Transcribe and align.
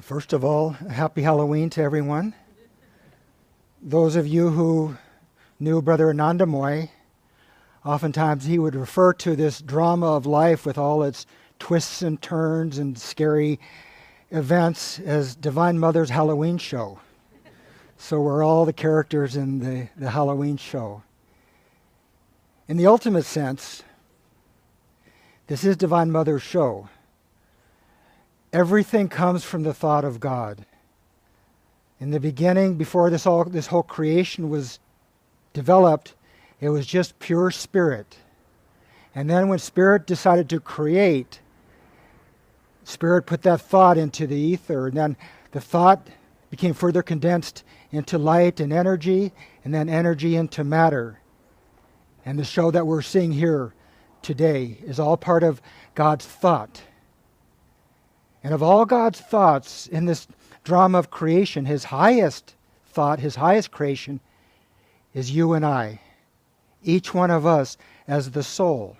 First 0.00 0.32
of 0.32 0.44
all, 0.44 0.70
happy 0.70 1.22
Halloween 1.22 1.70
to 1.70 1.82
everyone. 1.82 2.34
Those 3.80 4.16
of 4.16 4.26
you 4.26 4.50
who 4.50 4.96
knew 5.60 5.80
Brother 5.80 6.12
Anandamoy, 6.12 6.90
oftentimes 7.84 8.44
he 8.44 8.58
would 8.58 8.74
refer 8.74 9.12
to 9.12 9.36
this 9.36 9.60
drama 9.60 10.16
of 10.16 10.26
life 10.26 10.66
with 10.66 10.78
all 10.78 11.04
its 11.04 11.26
twists 11.60 12.02
and 12.02 12.20
turns 12.20 12.78
and 12.78 12.98
scary 12.98 13.60
events 14.32 14.98
as 14.98 15.36
Divine 15.36 15.78
Mother's 15.78 16.10
Halloween 16.10 16.58
show. 16.58 16.98
So 17.96 18.20
we're 18.20 18.42
all 18.42 18.64
the 18.64 18.72
characters 18.72 19.36
in 19.36 19.60
the, 19.60 19.88
the 19.96 20.10
Halloween 20.10 20.56
show. 20.56 21.04
In 22.66 22.78
the 22.78 22.88
ultimate 22.88 23.24
sense, 23.24 23.84
this 25.46 25.62
is 25.64 25.76
Divine 25.76 26.10
Mother's 26.10 26.42
show. 26.42 26.88
Everything 28.54 29.08
comes 29.08 29.42
from 29.42 29.64
the 29.64 29.74
thought 29.74 30.04
of 30.04 30.20
God. 30.20 30.64
In 31.98 32.12
the 32.12 32.20
beginning, 32.20 32.76
before 32.76 33.10
this, 33.10 33.26
all, 33.26 33.44
this 33.44 33.66
whole 33.66 33.82
creation 33.82 34.48
was 34.48 34.78
developed, 35.52 36.14
it 36.60 36.68
was 36.68 36.86
just 36.86 37.18
pure 37.18 37.50
spirit. 37.50 38.16
And 39.12 39.28
then 39.28 39.48
when 39.48 39.58
spirit 39.58 40.06
decided 40.06 40.48
to 40.50 40.60
create, 40.60 41.40
spirit 42.84 43.26
put 43.26 43.42
that 43.42 43.60
thought 43.60 43.98
into 43.98 44.24
the 44.24 44.36
ether, 44.36 44.86
and 44.86 44.96
then 44.96 45.16
the 45.50 45.60
thought 45.60 46.06
became 46.48 46.74
further 46.74 47.02
condensed 47.02 47.64
into 47.90 48.18
light 48.18 48.60
and 48.60 48.72
energy, 48.72 49.32
and 49.64 49.74
then 49.74 49.88
energy 49.88 50.36
into 50.36 50.62
matter. 50.62 51.18
And 52.24 52.38
the 52.38 52.44
show 52.44 52.70
that 52.70 52.86
we're 52.86 53.02
seeing 53.02 53.32
here 53.32 53.74
today 54.22 54.78
is 54.84 55.00
all 55.00 55.16
part 55.16 55.42
of 55.42 55.60
God's 55.96 56.24
thought. 56.24 56.82
And 58.44 58.52
of 58.52 58.62
all 58.62 58.84
God's 58.84 59.20
thoughts 59.20 59.86
in 59.86 60.04
this 60.04 60.28
drama 60.64 60.98
of 60.98 61.10
creation, 61.10 61.64
his 61.64 61.84
highest 61.84 62.54
thought, 62.86 63.18
his 63.18 63.36
highest 63.36 63.70
creation, 63.70 64.20
is 65.14 65.30
you 65.30 65.54
and 65.54 65.64
I. 65.64 66.00
Each 66.82 67.14
one 67.14 67.30
of 67.30 67.46
us 67.46 67.78
as 68.06 68.30
the 68.30 68.42
soul. 68.42 68.98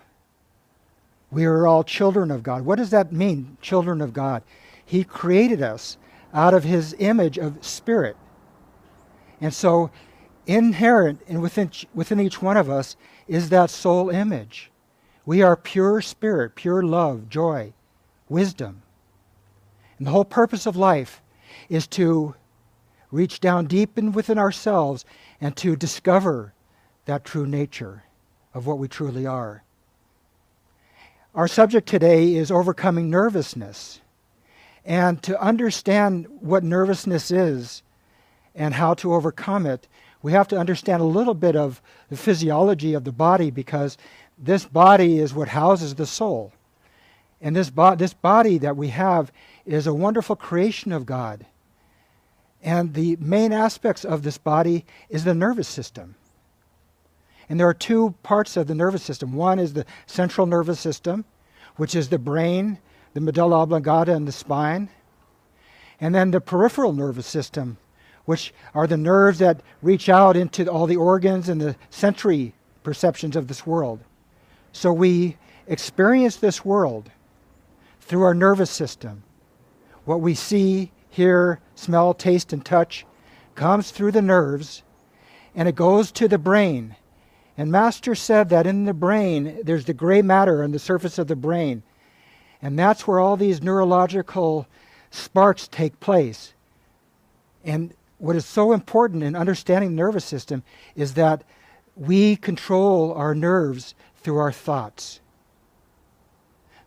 We 1.29 1.45
are 1.45 1.67
all 1.67 1.83
children 1.83 2.31
of 2.31 2.41
God. 2.41 2.63
What 2.65 2.77
does 2.77 2.89
that 2.89 3.13
mean, 3.13 3.57
children 3.61 4.01
of 4.01 4.13
God? 4.13 4.41
He 4.83 5.03
created 5.03 5.61
us 5.61 5.97
out 6.33 6.55
of 6.55 6.63
his 6.63 6.95
image 6.97 7.37
of 7.37 7.63
spirit. 7.63 8.17
And 9.39 9.53
so, 9.53 9.91
inherent 10.47 11.21
and 11.27 11.41
within, 11.41 11.69
within 11.93 12.19
each 12.19 12.41
one 12.41 12.57
of 12.57 12.69
us 12.69 12.95
is 13.27 13.49
that 13.49 13.69
soul 13.69 14.09
image. 14.09 14.71
We 15.23 15.43
are 15.43 15.55
pure 15.55 16.01
spirit, 16.01 16.55
pure 16.55 16.81
love, 16.81 17.29
joy, 17.29 17.73
wisdom. 18.27 18.81
And 19.97 20.07
the 20.07 20.11
whole 20.11 20.25
purpose 20.25 20.65
of 20.65 20.75
life 20.75 21.21
is 21.69 21.87
to 21.87 22.35
reach 23.11 23.39
down 23.39 23.65
deep 23.65 23.97
in 23.97 24.11
within 24.11 24.37
ourselves 24.37 25.05
and 25.39 25.55
to 25.57 25.75
discover 25.75 26.53
that 27.05 27.23
true 27.23 27.45
nature 27.45 28.03
of 28.53 28.67
what 28.67 28.77
we 28.77 28.87
truly 28.87 29.25
are. 29.25 29.63
Our 31.33 31.47
subject 31.47 31.87
today 31.87 32.35
is 32.35 32.49
overcoming 32.51 33.09
nervousness. 33.09 34.01
And 34.85 35.21
to 35.23 35.41
understand 35.41 36.27
what 36.39 36.63
nervousness 36.63 37.31
is 37.31 37.83
and 38.53 38.73
how 38.73 38.93
to 38.95 39.13
overcome 39.13 39.65
it, 39.65 39.87
we 40.21 40.31
have 40.31 40.47
to 40.49 40.57
understand 40.57 41.01
a 41.01 41.05
little 41.05 41.33
bit 41.33 41.55
of 41.55 41.81
the 42.09 42.17
physiology 42.17 42.93
of 42.93 43.03
the 43.03 43.11
body 43.11 43.51
because 43.51 43.97
this 44.37 44.65
body 44.65 45.19
is 45.19 45.33
what 45.33 45.49
houses 45.49 45.95
the 45.95 46.05
soul. 46.05 46.53
And 47.41 47.55
this, 47.55 47.69
bo- 47.69 47.95
this 47.95 48.13
body 48.13 48.57
that 48.59 48.77
we 48.77 48.87
have 48.89 49.31
is 49.65 49.87
a 49.87 49.93
wonderful 49.93 50.35
creation 50.35 50.91
of 50.91 51.05
God. 51.05 51.45
And 52.61 52.93
the 52.93 53.15
main 53.19 53.53
aspects 53.53 54.03
of 54.03 54.23
this 54.23 54.37
body 54.37 54.85
is 55.09 55.23
the 55.23 55.33
nervous 55.33 55.67
system. 55.67 56.15
And 57.47 57.59
there 57.59 57.67
are 57.67 57.75
two 57.75 58.15
parts 58.23 58.57
of 58.57 58.67
the 58.67 58.75
nervous 58.75 59.03
system. 59.03 59.33
One 59.33 59.59
is 59.59 59.73
the 59.73 59.85
central 60.07 60.47
nervous 60.47 60.79
system, 60.79 61.25
which 61.75 61.93
is 61.93 62.09
the 62.09 62.17
brain, 62.17 62.79
the 63.13 63.21
medulla 63.21 63.61
oblongata, 63.61 64.13
and 64.13 64.27
the 64.27 64.31
spine. 64.31 64.89
And 65.99 66.13
then 66.13 66.31
the 66.31 66.41
peripheral 66.41 66.93
nervous 66.93 67.27
system, 67.27 67.77
which 68.25 68.53
are 68.73 68.87
the 68.87 68.97
nerves 68.97 69.39
that 69.39 69.61
reach 69.81 70.09
out 70.09 70.35
into 70.35 70.67
all 70.69 70.87
the 70.87 70.95
organs 70.95 71.49
and 71.49 71.61
the 71.61 71.75
sensory 71.89 72.53
perceptions 72.83 73.35
of 73.35 73.47
this 73.47 73.65
world. 73.65 73.99
So 74.71 74.91
we 74.91 75.37
experience 75.67 76.37
this 76.37 76.65
world 76.65 77.11
through 78.01 78.23
our 78.23 78.33
nervous 78.33 78.71
system. 78.71 79.23
What 80.05 80.21
we 80.21 80.35
see, 80.35 80.91
hear, 81.09 81.59
smell, 81.75 82.13
taste, 82.13 82.53
and 82.53 82.63
touch 82.63 83.05
comes 83.55 83.91
through 83.91 84.11
the 84.11 84.21
nerves 84.21 84.83
and 85.55 85.67
it 85.67 85.75
goes 85.75 86.11
to 86.13 86.27
the 86.27 86.37
brain. 86.37 86.95
And 87.57 87.71
Master 87.71 88.15
said 88.15 88.49
that 88.49 88.67
in 88.67 88.85
the 88.85 88.93
brain, 88.93 89.59
there's 89.63 89.85
the 89.85 89.93
gray 89.93 90.21
matter 90.21 90.63
on 90.63 90.71
the 90.71 90.79
surface 90.79 91.17
of 91.17 91.27
the 91.27 91.35
brain. 91.35 91.83
And 92.61 92.77
that's 92.77 93.07
where 93.07 93.19
all 93.19 93.37
these 93.37 93.61
neurological 93.61 94.67
sparks 95.09 95.67
take 95.67 95.99
place. 95.99 96.53
And 97.63 97.93
what 98.17 98.35
is 98.35 98.45
so 98.45 98.73
important 98.73 99.23
in 99.23 99.35
understanding 99.35 99.91
the 99.91 100.01
nervous 100.01 100.25
system 100.25 100.63
is 100.95 101.13
that 101.13 101.43
we 101.95 102.35
control 102.35 103.13
our 103.13 103.33
nerves 103.33 103.95
through 104.17 104.37
our 104.37 104.51
thoughts. 104.51 105.21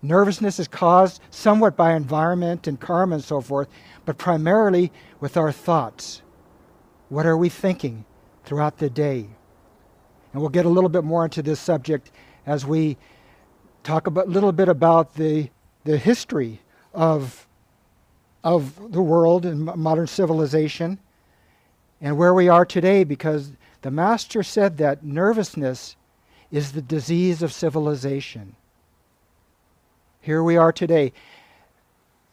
Nervousness 0.01 0.61
is 0.61 0.69
caused 0.69 1.21
somewhat 1.31 1.77
by 1.77 1.95
environment 1.95 2.67
and 2.67 2.79
karma 2.79 3.17
and 3.17 3.25
so 3.25 3.41
forth, 3.41 3.69
but 4.05 4.17
primarily 4.17 4.93
with 5.21 5.37
our 5.37 5.51
thoughts. 5.51 6.23
What 7.09 7.27
are 7.27 7.37
we 7.37 7.49
thinking 7.49 8.05
throughout 8.45 8.79
the 8.79 8.91
day? 8.91 9.29
And 10.33 10.41
we'll 10.41 10.51
get 10.51 10.67
a 10.67 10.71
little 10.71 10.91
bit 10.91 11.05
more 11.05 11.25
into 11.25 11.43
this 11.43 11.59
subject 11.59 12.13
as 12.47 12.65
we 12.65 12.97
talk 13.83 14.07
a 14.07 14.11
little 14.11 14.53
bit 14.53 14.69
about 14.69 15.15
the, 15.15 15.51
the 15.85 15.99
history 15.99 16.61
of, 16.95 17.49
of 18.45 18.93
the 18.93 19.03
world 19.03 19.47
and 19.47 19.65
modern 19.65 20.07
civilization 20.07 20.99
and 22.01 22.17
where 22.17 22.35
we 22.35 22.49
are 22.49 22.65
today 22.65 23.03
because 23.03 23.53
the 23.83 23.91
Master 23.91 24.43
said 24.43 24.77
that 24.79 25.05
nervousness 25.05 25.97
is 26.51 26.73
the 26.73 26.83
disease 26.83 27.43
of 27.43 27.53
civilization. 27.53 28.55
Here 30.28 30.43
we 30.43 30.59
are 30.59 30.72
today. 30.72 31.15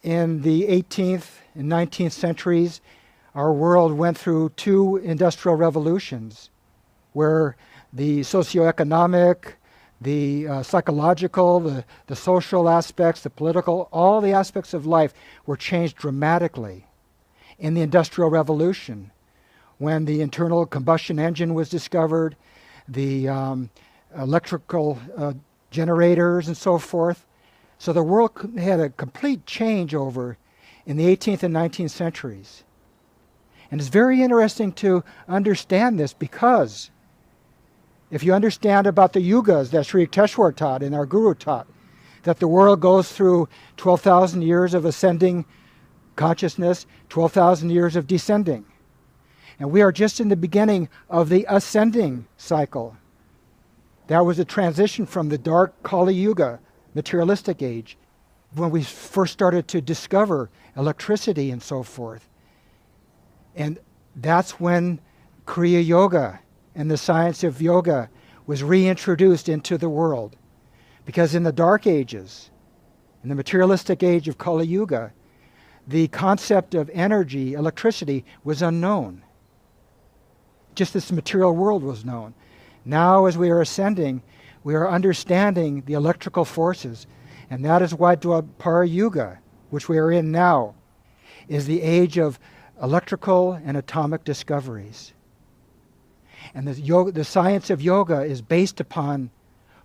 In 0.04 0.42
the 0.42 0.64
18th 0.64 1.28
and 1.54 1.72
19th 1.72 2.12
centuries, 2.12 2.82
our 3.34 3.54
world 3.54 3.94
went 3.94 4.18
through 4.18 4.50
two 4.58 4.98
industrial 4.98 5.56
revolutions 5.56 6.50
where 7.14 7.56
the 7.94 8.20
socioeconomic, 8.20 9.54
the 10.02 10.46
uh, 10.46 10.62
psychological, 10.62 11.62
the, 11.62 11.86
the 12.08 12.18
social 12.18 12.68
aspects, 12.68 13.22
the 13.22 13.30
political, 13.30 13.88
all 13.94 14.20
the 14.20 14.34
aspects 14.34 14.74
of 14.74 14.86
life 14.86 15.14
were 15.46 15.56
changed 15.56 15.96
dramatically. 15.96 16.88
In 17.60 17.76
the 17.76 17.82
Industrial 17.82 18.30
Revolution, 18.30 19.10
when 19.78 20.04
the 20.04 20.20
internal 20.20 20.66
combustion 20.66 21.18
engine 21.18 21.54
was 21.54 21.70
discovered, 21.70 22.36
the 22.90 23.30
um, 23.30 23.70
electrical 24.18 25.00
uh, 25.16 25.32
generators 25.72 26.50
and 26.50 26.58
so 26.58 26.78
forth, 26.78 27.26
so 27.78 27.94
the 27.94 28.04
world 28.04 28.32
had 28.58 28.80
a 28.80 28.90
complete 28.90 29.46
changeover 29.46 30.38
in 30.86 30.98
the 30.98 31.16
18th 31.16 31.44
and 31.44 31.54
19th 31.56 31.92
centuries. 31.92 32.64
And 33.72 33.82
it's 33.82 33.90
very 33.90 34.22
interesting 34.22 34.72
to 34.74 35.04
understand 35.28 36.00
this 36.00 36.14
because 36.14 36.92
if 38.12 38.24
you 38.24 38.34
understand 38.34 38.88
about 38.88 39.14
the 39.14 39.20
yugas 39.20 39.72
that 39.72 39.86
Sri 39.86 40.06
Yukteswar 40.06 40.56
taught 40.56 40.84
and 40.84 40.96
our 40.96 41.06
Guru 41.06 41.34
taught, 41.34 41.68
that 42.24 42.40
the 42.40 42.48
world 42.48 42.80
goes 42.80 43.12
through 43.12 43.50
12,000 43.78 44.42
years 44.42 44.74
of 44.74 44.86
ascending 44.86 45.46
consciousness, 46.16 46.86
12,000 47.10 47.70
years 47.70 47.96
of 47.96 48.08
descending. 48.08 48.66
And 49.60 49.72
we 49.72 49.82
are 49.82 49.92
just 49.92 50.20
in 50.20 50.30
the 50.30 50.36
beginning 50.36 50.90
of 51.10 51.30
the 51.30 51.46
ascending 51.50 52.28
cycle. 52.38 52.98
That 54.08 54.26
was 54.26 54.38
a 54.40 54.46
transition 54.46 55.06
from 55.06 55.30
the 55.30 55.38
dark 55.38 55.82
Kali 55.84 56.14
Yuga 56.14 56.60
materialistic 56.96 57.62
age, 57.62 57.98
when 58.56 58.72
we 58.72 58.84
first 58.84 59.34
started 59.34 59.68
to 59.68 59.82
discover 59.82 60.50
electricity 60.76 61.52
and 61.52 61.62
so 61.62 61.84
forth. 61.84 62.28
And 63.56 63.78
that's 64.16 64.60
when 64.60 65.00
Kriya 65.46 65.86
Yoga 65.86 66.40
and 66.74 66.90
the 66.90 66.98
science 66.98 67.44
of 67.44 67.62
yoga 67.62 68.10
was 68.48 68.64
reintroduced 68.64 69.50
into 69.50 69.78
the 69.78 69.90
world. 69.90 70.36
Because 71.06 71.36
in 71.36 71.44
the 71.44 71.52
Dark 71.52 71.86
Ages, 71.86 72.50
in 73.24 73.30
the 73.30 73.36
materialistic 73.36 74.04
age 74.04 74.28
of 74.28 74.38
Kali 74.38 74.68
Yuga, 74.68 75.14
the 75.88 76.08
concept 76.10 76.76
of 76.76 76.90
energy, 76.94 77.54
electricity, 77.54 78.26
was 78.44 78.62
unknown. 78.62 79.24
Just 80.74 80.94
this 80.94 81.12
material 81.12 81.54
world 81.54 81.84
was 81.84 82.04
known. 82.04 82.34
Now, 82.84 83.26
as 83.26 83.38
we 83.38 83.50
are 83.50 83.62
ascending, 83.62 84.22
we 84.66 84.74
are 84.74 84.90
understanding 84.90 85.84
the 85.86 85.94
electrical 85.94 86.44
forces. 86.44 87.06
And 87.52 87.64
that 87.64 87.84
is 87.84 87.94
why 87.94 88.16
Dwapara 88.16 88.90
Yuga, 88.90 89.38
which 89.70 89.88
we 89.88 90.00
are 90.00 90.12
in 90.12 90.32
now, 90.32 90.74
is 91.48 91.68
the 91.68 91.84
age 91.84 92.18
of 92.18 92.40
electrical 92.82 93.54
and 93.54 93.78
atomic 93.78 94.24
discoveries. 94.24 95.14
And 96.56 96.68
the, 96.68 96.74
yoga, 96.82 97.12
the 97.12 97.24
science 97.24 97.70
of 97.70 97.80
yoga 97.80 98.22
is 98.24 98.42
based 98.42 98.80
upon 98.80 99.30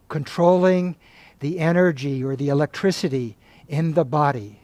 controlling 0.08 0.96
the 1.40 1.58
energy 1.58 2.24
or 2.24 2.34
the 2.34 2.48
electricity 2.48 3.36
in 3.68 3.92
the 3.92 4.04
body. 4.06 4.60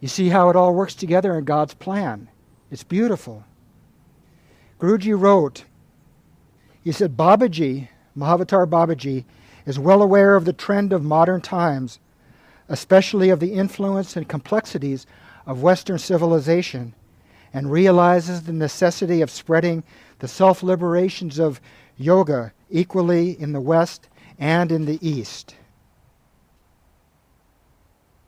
You 0.00 0.08
see 0.08 0.28
how 0.28 0.50
it 0.50 0.56
all 0.56 0.74
works 0.74 0.94
together 0.94 1.38
in 1.38 1.44
God's 1.46 1.72
plan. 1.72 2.28
It's 2.70 2.84
beautiful. 2.84 3.42
Guruji 4.78 5.18
wrote, 5.18 5.64
he 6.84 6.92
said, 6.92 7.16
Babaji, 7.16 7.88
Mahavatar 8.16 8.66
Babaji, 8.66 9.24
is 9.64 9.78
well 9.78 10.02
aware 10.02 10.36
of 10.36 10.44
the 10.44 10.52
trend 10.52 10.92
of 10.92 11.04
modern 11.04 11.40
times, 11.40 11.98
especially 12.68 13.30
of 13.30 13.40
the 13.40 13.54
influence 13.54 14.16
and 14.16 14.28
complexities 14.28 15.06
of 15.46 15.62
Western 15.62 15.98
civilization, 15.98 16.94
and 17.52 17.70
realizes 17.70 18.42
the 18.42 18.52
necessity 18.52 19.20
of 19.20 19.30
spreading 19.30 19.82
the 20.18 20.28
self 20.28 20.62
liberations 20.62 21.38
of 21.38 21.60
yoga 21.96 22.52
equally 22.70 23.40
in 23.40 23.52
the 23.52 23.60
West 23.60 24.08
and 24.38 24.72
in 24.72 24.86
the 24.86 24.98
East. 25.06 25.56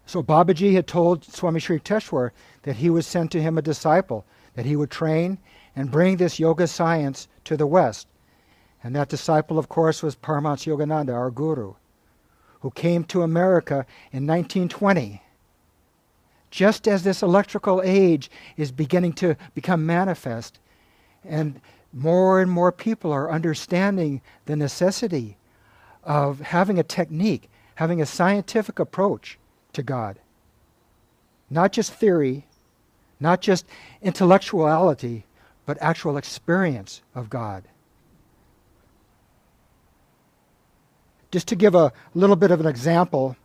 So 0.06 0.22
Babaji 0.22 0.75
had 0.75 0.86
told 0.86 1.25
Swami 1.25 1.60
Sri 1.60 1.78
Yukteswar 1.78 2.31
that 2.62 2.76
he 2.76 2.90
would 2.90 3.04
send 3.04 3.31
to 3.32 3.42
him 3.42 3.56
a 3.56 3.62
disciple, 3.62 4.25
that 4.54 4.66
he 4.66 4.76
would 4.76 4.90
train 4.90 5.38
and 5.75 5.90
bring 5.90 6.16
this 6.16 6.38
yoga 6.38 6.66
science 6.66 7.26
to 7.44 7.56
the 7.56 7.66
West. 7.66 8.06
And 8.84 8.94
that 8.94 9.08
disciple, 9.08 9.58
of 9.58 9.70
course, 9.70 10.02
was 10.02 10.14
Paramahansa 10.14 10.76
Yogananda, 10.76 11.14
our 11.14 11.31
guru, 11.31 11.72
who 12.60 12.70
came 12.70 13.02
to 13.04 13.22
America 13.22 13.86
in 14.12 14.26
1920. 14.26 15.22
Just 16.50 16.86
as 16.86 17.02
this 17.02 17.22
electrical 17.22 17.81
age 17.82 18.31
is 18.58 18.70
beginning 18.70 19.14
to 19.14 19.36
become 19.54 19.86
manifest, 19.86 20.60
and 21.25 21.62
more 21.94 22.42
and 22.42 22.50
more 22.50 22.70
people 22.70 23.10
are 23.10 23.31
understanding 23.31 24.20
the 24.44 24.54
necessity 24.54 25.38
of 26.04 26.40
having 26.40 26.78
a 26.78 26.82
technique, 26.82 27.48
having 27.76 28.02
a 28.02 28.06
scientific 28.06 28.78
approach 28.78 29.38
to 29.72 29.82
God. 29.82 30.19
Not 31.48 31.72
just 31.72 31.94
theory, 31.94 32.46
not 33.19 33.40
just 33.40 33.64
intellectuality, 34.02 35.25
but 35.64 35.78
actual 35.81 36.19
experience 36.19 37.00
of 37.14 37.31
God. 37.31 37.64
Just 41.34 41.48
to 41.48 41.56
give 41.56 41.75
a 41.75 41.92
little 42.14 42.36
bit 42.36 42.52
of 42.52 42.60
an 42.60 42.66
example 42.69 43.36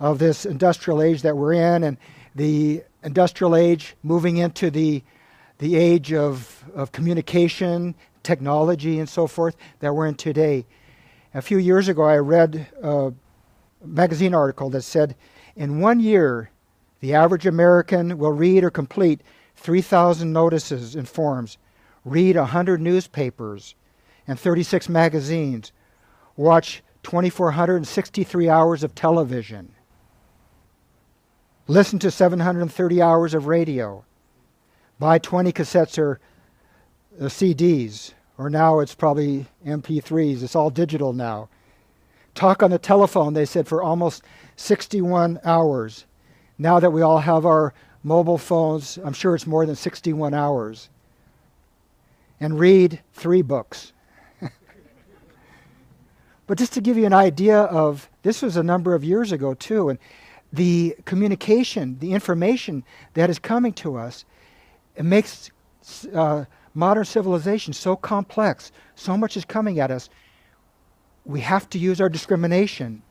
of 0.00 0.18
this 0.18 0.46
industrial 0.46 1.02
age 1.02 1.20
that 1.20 1.36
we're 1.36 1.52
in 1.52 1.84
and 1.84 1.98
the 2.34 2.82
industrial 3.02 3.54
age 3.54 3.96
moving 4.02 4.38
into 4.38 4.70
the, 4.70 5.02
the 5.58 5.76
age 5.76 6.10
of, 6.14 6.64
of 6.74 6.90
communication, 6.92 7.96
technology, 8.22 8.98
and 8.98 9.10
so 9.10 9.26
forth 9.26 9.58
that 9.80 9.94
we're 9.94 10.06
in 10.06 10.14
today. 10.14 10.64
A 11.34 11.42
few 11.42 11.58
years 11.58 11.86
ago, 11.86 12.04
I 12.04 12.16
read 12.16 12.66
a 12.82 13.12
magazine 13.84 14.32
article 14.32 14.70
that 14.70 14.80
said 14.80 15.14
in 15.54 15.80
one 15.80 16.00
year, 16.00 16.48
the 17.00 17.12
average 17.12 17.44
American 17.46 18.16
will 18.16 18.32
read 18.32 18.64
or 18.64 18.70
complete 18.70 19.20
3,000 19.56 20.32
notices 20.32 20.96
and 20.96 21.06
forms, 21.06 21.58
read 22.06 22.36
100 22.36 22.80
newspapers 22.80 23.74
and 24.26 24.40
36 24.40 24.88
magazines, 24.88 25.72
watch 26.38 26.82
2,463 27.04 28.48
hours 28.48 28.82
of 28.82 28.94
television, 28.94 29.72
listen 31.68 31.98
to 32.00 32.10
730 32.10 33.00
hours 33.00 33.34
of 33.34 33.46
radio, 33.46 34.04
buy 34.98 35.18
20 35.18 35.52
cassettes 35.52 35.98
or 35.98 36.18
uh, 37.20 37.24
CDs, 37.26 38.12
or 38.36 38.50
now 38.50 38.80
it's 38.80 38.94
probably 38.94 39.46
MP3s. 39.64 40.42
It's 40.42 40.56
all 40.56 40.70
digital 40.70 41.12
now. 41.12 41.48
Talk 42.34 42.62
on 42.62 42.70
the 42.70 42.78
telephone, 42.78 43.34
they 43.34 43.44
said, 43.44 43.68
for 43.68 43.82
almost 43.82 44.24
61 44.56 45.38
hours. 45.44 46.04
Now 46.58 46.80
that 46.80 46.90
we 46.90 47.02
all 47.02 47.20
have 47.20 47.46
our 47.46 47.72
mobile 48.02 48.38
phones, 48.38 48.98
I'm 49.04 49.12
sure 49.12 49.34
it's 49.34 49.46
more 49.46 49.64
than 49.64 49.76
61 49.76 50.34
hours. 50.34 50.88
And 52.40 52.58
read 52.58 53.00
three 53.12 53.42
books. 53.42 53.92
But 56.46 56.58
just 56.58 56.72
to 56.74 56.80
give 56.80 56.96
you 56.96 57.06
an 57.06 57.12
idea 57.12 57.58
of 57.60 58.10
this 58.22 58.42
was 58.42 58.56
a 58.56 58.62
number 58.62 58.94
of 58.94 59.02
years 59.02 59.32
ago, 59.32 59.54
too, 59.54 59.88
and 59.88 59.98
the 60.52 60.94
communication, 61.04 61.98
the 61.98 62.12
information 62.12 62.84
that 63.14 63.30
is 63.30 63.38
coming 63.38 63.72
to 63.72 63.96
us, 63.96 64.24
it 64.96 65.04
makes 65.04 65.50
uh, 66.14 66.44
modern 66.74 67.04
civilization 67.04 67.72
so 67.72 67.96
complex. 67.96 68.72
So 68.94 69.16
much 69.16 69.36
is 69.36 69.44
coming 69.44 69.80
at 69.80 69.90
us. 69.90 70.08
We 71.24 71.40
have 71.40 71.68
to 71.70 71.78
use 71.78 72.00
our 72.00 72.08
discrimination 72.08 73.02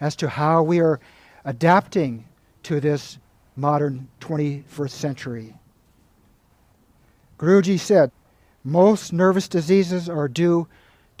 as 0.00 0.16
to 0.16 0.28
how 0.28 0.62
we 0.62 0.80
are 0.80 0.98
adapting 1.44 2.24
to 2.64 2.80
this 2.80 3.18
modern 3.56 4.08
21st 4.20 4.90
century. 4.90 5.54
Guruji 7.38 7.78
said, 7.78 8.10
most 8.64 9.12
nervous 9.12 9.48
diseases 9.48 10.08
are 10.08 10.28
due 10.28 10.66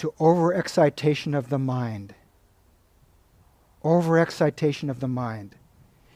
to 0.00 0.14
overexcitation 0.18 1.36
of 1.36 1.50
the 1.50 1.58
mind. 1.58 2.14
Overexcitation 3.84 4.88
of 4.88 5.00
the 5.00 5.08
mind. 5.08 5.54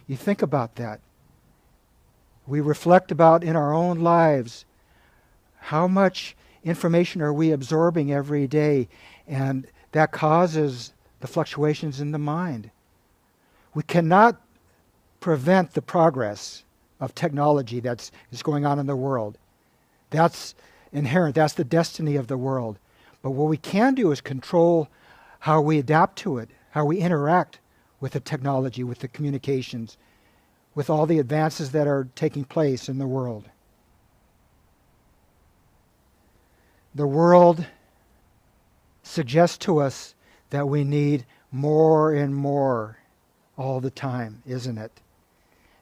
You 0.06 0.16
think 0.16 0.40
about 0.40 0.76
that. 0.76 1.00
We 2.46 2.62
reflect 2.62 3.12
about 3.12 3.44
in 3.44 3.56
our 3.56 3.74
own 3.74 4.00
lives 4.00 4.64
how 5.58 5.86
much 5.86 6.34
information 6.64 7.20
are 7.20 7.32
we 7.32 7.52
absorbing 7.52 8.10
every 8.10 8.46
day, 8.46 8.88
and 9.28 9.66
that 9.92 10.12
causes 10.12 10.94
the 11.20 11.26
fluctuations 11.26 12.00
in 12.00 12.10
the 12.10 12.18
mind. 12.18 12.70
We 13.74 13.82
cannot 13.82 14.40
prevent 15.20 15.74
the 15.74 15.82
progress 15.82 16.64
of 17.00 17.14
technology 17.14 17.80
that's 17.80 18.10
is 18.32 18.42
going 18.42 18.64
on 18.64 18.78
in 18.78 18.86
the 18.86 18.96
world. 18.96 19.36
That's 20.08 20.54
inherent, 20.90 21.34
that's 21.34 21.52
the 21.52 21.64
destiny 21.64 22.16
of 22.16 22.28
the 22.28 22.38
world. 22.38 22.78
But 23.24 23.30
what 23.30 23.48
we 23.48 23.56
can 23.56 23.94
do 23.94 24.12
is 24.12 24.20
control 24.20 24.86
how 25.40 25.62
we 25.62 25.78
adapt 25.78 26.18
to 26.18 26.36
it, 26.36 26.50
how 26.72 26.84
we 26.84 26.98
interact 26.98 27.58
with 27.98 28.12
the 28.12 28.20
technology, 28.20 28.84
with 28.84 28.98
the 28.98 29.08
communications, 29.08 29.96
with 30.74 30.90
all 30.90 31.06
the 31.06 31.18
advances 31.18 31.70
that 31.70 31.86
are 31.86 32.06
taking 32.16 32.44
place 32.44 32.86
in 32.86 32.98
the 32.98 33.06
world. 33.06 33.48
The 36.94 37.06
world 37.06 37.66
suggests 39.02 39.56
to 39.58 39.78
us 39.78 40.14
that 40.50 40.68
we 40.68 40.84
need 40.84 41.24
more 41.50 42.12
and 42.12 42.36
more 42.36 42.98
all 43.56 43.80
the 43.80 43.90
time, 43.90 44.42
isn't 44.44 44.76
it? 44.76 45.00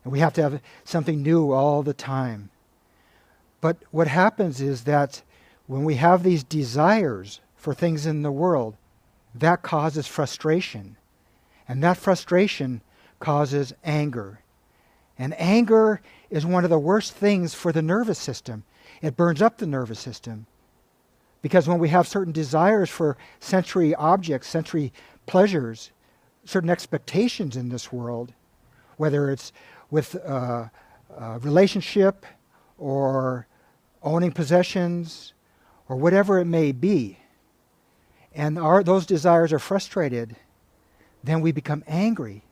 And 0.04 0.12
we 0.12 0.20
have 0.20 0.34
to 0.34 0.42
have 0.42 0.60
something 0.84 1.20
new 1.20 1.50
all 1.50 1.82
the 1.82 1.92
time. 1.92 2.50
But 3.60 3.78
what 3.90 4.06
happens 4.06 4.60
is 4.60 4.84
that 4.84 5.22
when 5.66 5.84
we 5.84 5.96
have 5.96 6.22
these 6.22 6.44
desires 6.44 7.40
for 7.56 7.74
things 7.74 8.06
in 8.06 8.22
the 8.22 8.32
world, 8.32 8.76
that 9.34 9.62
causes 9.62 10.06
frustration. 10.06 10.96
And 11.68 11.82
that 11.82 11.96
frustration 11.96 12.82
causes 13.20 13.72
anger. 13.84 14.40
And 15.18 15.38
anger 15.40 16.00
is 16.30 16.44
one 16.44 16.64
of 16.64 16.70
the 16.70 16.78
worst 16.78 17.12
things 17.12 17.54
for 17.54 17.72
the 17.72 17.82
nervous 17.82 18.18
system. 18.18 18.64
It 19.00 19.16
burns 19.16 19.40
up 19.40 19.58
the 19.58 19.66
nervous 19.66 20.00
system. 20.00 20.46
Because 21.40 21.68
when 21.68 21.78
we 21.78 21.88
have 21.88 22.06
certain 22.06 22.32
desires 22.32 22.90
for 22.90 23.16
sensory 23.40 23.94
objects, 23.94 24.48
sensory 24.48 24.92
pleasures, 25.26 25.90
certain 26.44 26.70
expectations 26.70 27.56
in 27.56 27.68
this 27.68 27.92
world, 27.92 28.32
whether 28.96 29.30
it's 29.30 29.52
with 29.90 30.16
uh, 30.26 30.68
a 31.16 31.38
relationship 31.40 32.24
or 32.78 33.46
owning 34.02 34.32
possessions 34.32 35.34
or 35.92 35.96
whatever 35.96 36.38
it 36.38 36.46
may 36.46 36.72
be, 36.72 37.18
and 38.34 38.58
our, 38.58 38.82
those 38.82 39.04
desires 39.04 39.52
are 39.52 39.58
frustrated, 39.58 40.34
then 41.22 41.42
we 41.42 41.52
become 41.52 41.84
angry. 41.86 42.42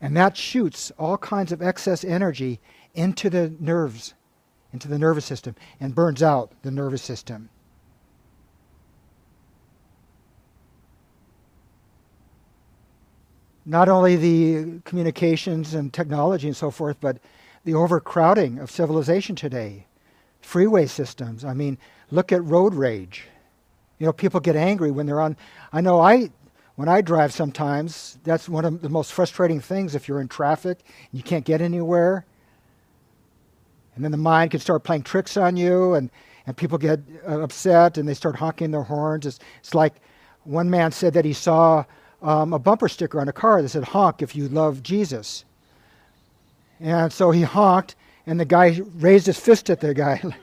And 0.00 0.16
that 0.16 0.34
shoots 0.34 0.90
all 0.98 1.18
kinds 1.18 1.52
of 1.52 1.60
excess 1.60 2.04
energy 2.04 2.58
into 2.94 3.28
the 3.28 3.52
nerves, 3.60 4.14
into 4.72 4.88
the 4.88 4.98
nervous 4.98 5.26
system, 5.26 5.56
and 5.78 5.94
burns 5.94 6.22
out 6.22 6.52
the 6.62 6.70
nervous 6.70 7.02
system. 7.02 7.50
not 13.66 13.90
only 13.90 14.16
the 14.16 14.80
communications 14.86 15.74
and 15.74 15.92
technology 15.92 16.48
and 16.48 16.56
so 16.56 16.70
forth, 16.70 16.96
but 16.98 17.18
the 17.64 17.74
overcrowding 17.74 18.58
of 18.58 18.70
civilization 18.70 19.36
today, 19.36 19.86
freeway 20.40 20.86
systems. 20.86 21.44
I 21.44 21.54
mean, 21.54 21.78
look 22.10 22.32
at 22.32 22.44
road 22.44 22.74
rage. 22.74 23.26
You 23.98 24.06
know, 24.06 24.12
people 24.12 24.40
get 24.40 24.56
angry 24.56 24.90
when 24.90 25.06
they're 25.06 25.20
on. 25.20 25.36
I 25.72 25.80
know 25.80 26.00
I, 26.00 26.30
when 26.76 26.88
I 26.88 27.02
drive 27.02 27.32
sometimes, 27.32 28.18
that's 28.24 28.48
one 28.48 28.64
of 28.64 28.80
the 28.80 28.88
most 28.88 29.12
frustrating 29.12 29.60
things 29.60 29.94
if 29.94 30.08
you're 30.08 30.20
in 30.20 30.28
traffic 30.28 30.78
and 31.10 31.18
you 31.18 31.22
can't 31.22 31.44
get 31.44 31.60
anywhere. 31.60 32.24
And 33.94 34.04
then 34.04 34.10
the 34.12 34.16
mind 34.16 34.52
can 34.52 34.60
start 34.60 34.82
playing 34.84 35.02
tricks 35.02 35.36
on 35.36 35.56
you, 35.56 35.94
and, 35.94 36.10
and 36.46 36.56
people 36.56 36.78
get 36.78 37.00
uh, 37.28 37.40
upset 37.40 37.98
and 37.98 38.08
they 38.08 38.14
start 38.14 38.36
honking 38.36 38.70
their 38.70 38.84
horns. 38.84 39.26
It's, 39.26 39.38
it's 39.58 39.74
like 39.74 39.96
one 40.44 40.70
man 40.70 40.90
said 40.92 41.12
that 41.12 41.24
he 41.26 41.34
saw 41.34 41.84
um, 42.22 42.54
a 42.54 42.58
bumper 42.58 42.88
sticker 42.88 43.20
on 43.20 43.28
a 43.28 43.32
car 43.32 43.60
that 43.60 43.68
said, 43.68 43.84
honk 43.84 44.22
if 44.22 44.34
you 44.34 44.48
love 44.48 44.82
Jesus. 44.82 45.44
And 46.80 47.12
so 47.12 47.30
he 47.30 47.42
honked, 47.42 47.94
and 48.26 48.38
the 48.38 48.44
guy 48.44 48.80
raised 48.96 49.26
his 49.26 49.38
fist 49.38 49.70
at 49.70 49.80
the 49.80 49.94
guy. 49.94 50.20
and 50.22 50.34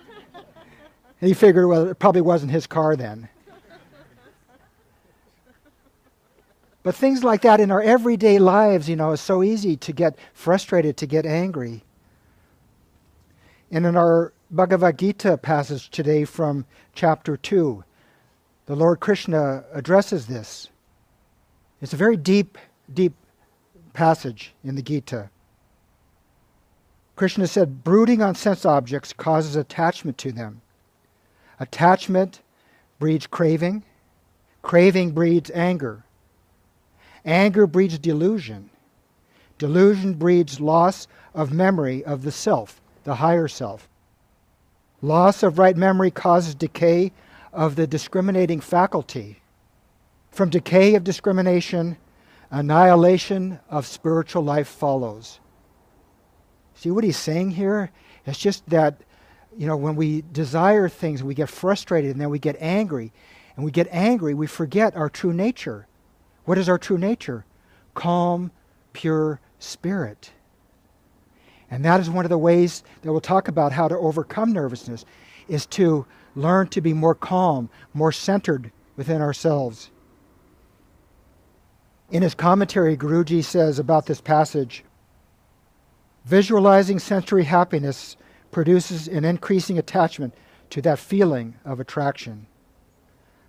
he 1.21 1.33
figured, 1.33 1.67
well, 1.67 1.87
it 1.87 1.99
probably 1.99 2.21
wasn't 2.21 2.51
his 2.51 2.67
car 2.67 2.95
then. 2.95 3.29
But 6.87 6.95
things 6.95 7.21
like 7.21 7.41
that 7.41 7.59
in 7.59 7.69
our 7.69 7.81
everyday 7.81 8.39
lives, 8.39 8.87
you 8.87 8.95
know, 8.95 9.11
is 9.11 9.19
so 9.19 9.43
easy 9.43 9.75
to 9.75 9.91
get 9.91 10.17
frustrated, 10.33 10.95
to 10.97 11.05
get 11.05 11.25
angry. 11.25 11.83
And 13.69 13.85
in 13.85 13.97
our 13.97 14.31
Bhagavad 14.49 14.97
Gita 14.97 15.37
passage 15.37 15.89
today 15.89 16.23
from 16.23 16.65
chapter 16.93 17.35
2, 17.35 17.83
the 18.67 18.75
Lord 18.77 19.01
Krishna 19.01 19.65
addresses 19.73 20.27
this. 20.27 20.69
It's 21.81 21.91
a 21.91 21.97
very 21.97 22.15
deep, 22.15 22.57
deep 22.93 23.13
passage 23.91 24.53
in 24.63 24.75
the 24.75 24.81
Gita. 24.81 25.29
Krishna 27.17 27.47
said, 27.47 27.83
brooding 27.83 28.21
on 28.21 28.35
sense 28.35 28.63
objects 28.63 29.11
causes 29.11 29.55
attachment 29.55 30.19
to 30.19 30.31
them. 30.31 30.61
Attachment 31.59 32.41
breeds 32.99 33.25
craving. 33.25 33.83
Craving 34.61 35.11
breeds 35.11 35.49
anger. 35.55 36.03
Anger 37.25 37.65
breeds 37.65 37.97
delusion. 37.97 38.69
Delusion 39.57 40.13
breeds 40.13 40.61
loss 40.61 41.07
of 41.33 41.51
memory 41.51 42.05
of 42.05 42.21
the 42.21 42.31
self, 42.31 42.79
the 43.03 43.15
higher 43.15 43.47
self. 43.47 43.89
Loss 45.01 45.41
of 45.41 45.57
right 45.57 45.75
memory 45.75 46.11
causes 46.11 46.53
decay 46.53 47.11
of 47.51 47.75
the 47.75 47.87
discriminating 47.87 48.59
faculty. 48.59 49.41
From 50.29 50.51
decay 50.51 50.93
of 50.93 51.03
discrimination, 51.03 51.97
annihilation 52.51 53.59
of 53.71 53.87
spiritual 53.87 54.43
life 54.43 54.67
follows. 54.67 55.39
See 56.77 56.91
what 56.91 57.03
he's 57.03 57.17
saying 57.17 57.51
here? 57.51 57.91
It's 58.25 58.37
just 58.37 58.69
that, 58.69 59.01
you 59.57 59.65
know, 59.65 59.75
when 59.75 59.95
we 59.95 60.23
desire 60.31 60.87
things, 60.87 61.23
we 61.23 61.33
get 61.33 61.49
frustrated 61.49 62.11
and 62.11 62.21
then 62.21 62.29
we 62.29 62.37
get 62.37 62.55
angry. 62.59 63.11
And 63.55 63.65
we 63.65 63.71
get 63.71 63.87
angry, 63.89 64.35
we 64.35 64.45
forget 64.45 64.95
our 64.95 65.09
true 65.09 65.33
nature. 65.33 65.87
What 66.45 66.59
is 66.59 66.69
our 66.69 66.77
true 66.77 66.99
nature? 66.99 67.45
Calm, 67.95 68.51
pure 68.93 69.39
spirit. 69.57 70.31
And 71.71 71.83
that 71.83 71.99
is 71.99 72.11
one 72.11 72.25
of 72.25 72.29
the 72.29 72.37
ways 72.37 72.83
that 73.01 73.11
we'll 73.11 73.21
talk 73.21 73.47
about 73.47 73.71
how 73.71 73.87
to 73.87 73.97
overcome 73.97 74.53
nervousness 74.53 75.03
is 75.47 75.65
to 75.65 76.05
learn 76.35 76.67
to 76.67 76.81
be 76.81 76.93
more 76.93 77.15
calm, 77.15 77.71
more 77.95 78.11
centered 78.11 78.71
within 78.95 79.21
ourselves. 79.21 79.89
In 82.11 82.21
his 82.21 82.35
commentary, 82.35 82.95
Guruji 82.95 83.43
says 83.43 83.79
about 83.79 84.05
this 84.05 84.21
passage 84.21 84.83
visualizing 86.27 86.99
sensory 86.99 87.45
happiness 87.45 88.17
produces 88.51 89.07
an 89.07 89.23
increasing 89.23 89.77
attachment 89.77 90.33
to 90.69 90.81
that 90.81 90.99
feeling 90.99 91.55
of 91.63 91.79
attraction. 91.79 92.45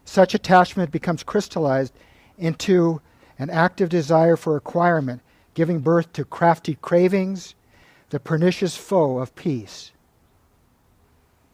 Such 0.05 0.33
attachment 0.33 0.93
becomes 0.93 1.25
crystallized 1.25 1.93
into 2.39 3.01
an 3.37 3.51
active 3.51 3.89
desire 3.89 4.37
for 4.37 4.57
acquirement, 4.57 5.23
giving 5.55 5.81
birth 5.81 6.13
to 6.13 6.25
crafty 6.25 6.77
cravings, 6.77 7.57
the 8.11 8.21
pernicious 8.21 8.77
foe 8.77 9.19
of 9.19 9.35
peace. 9.35 9.91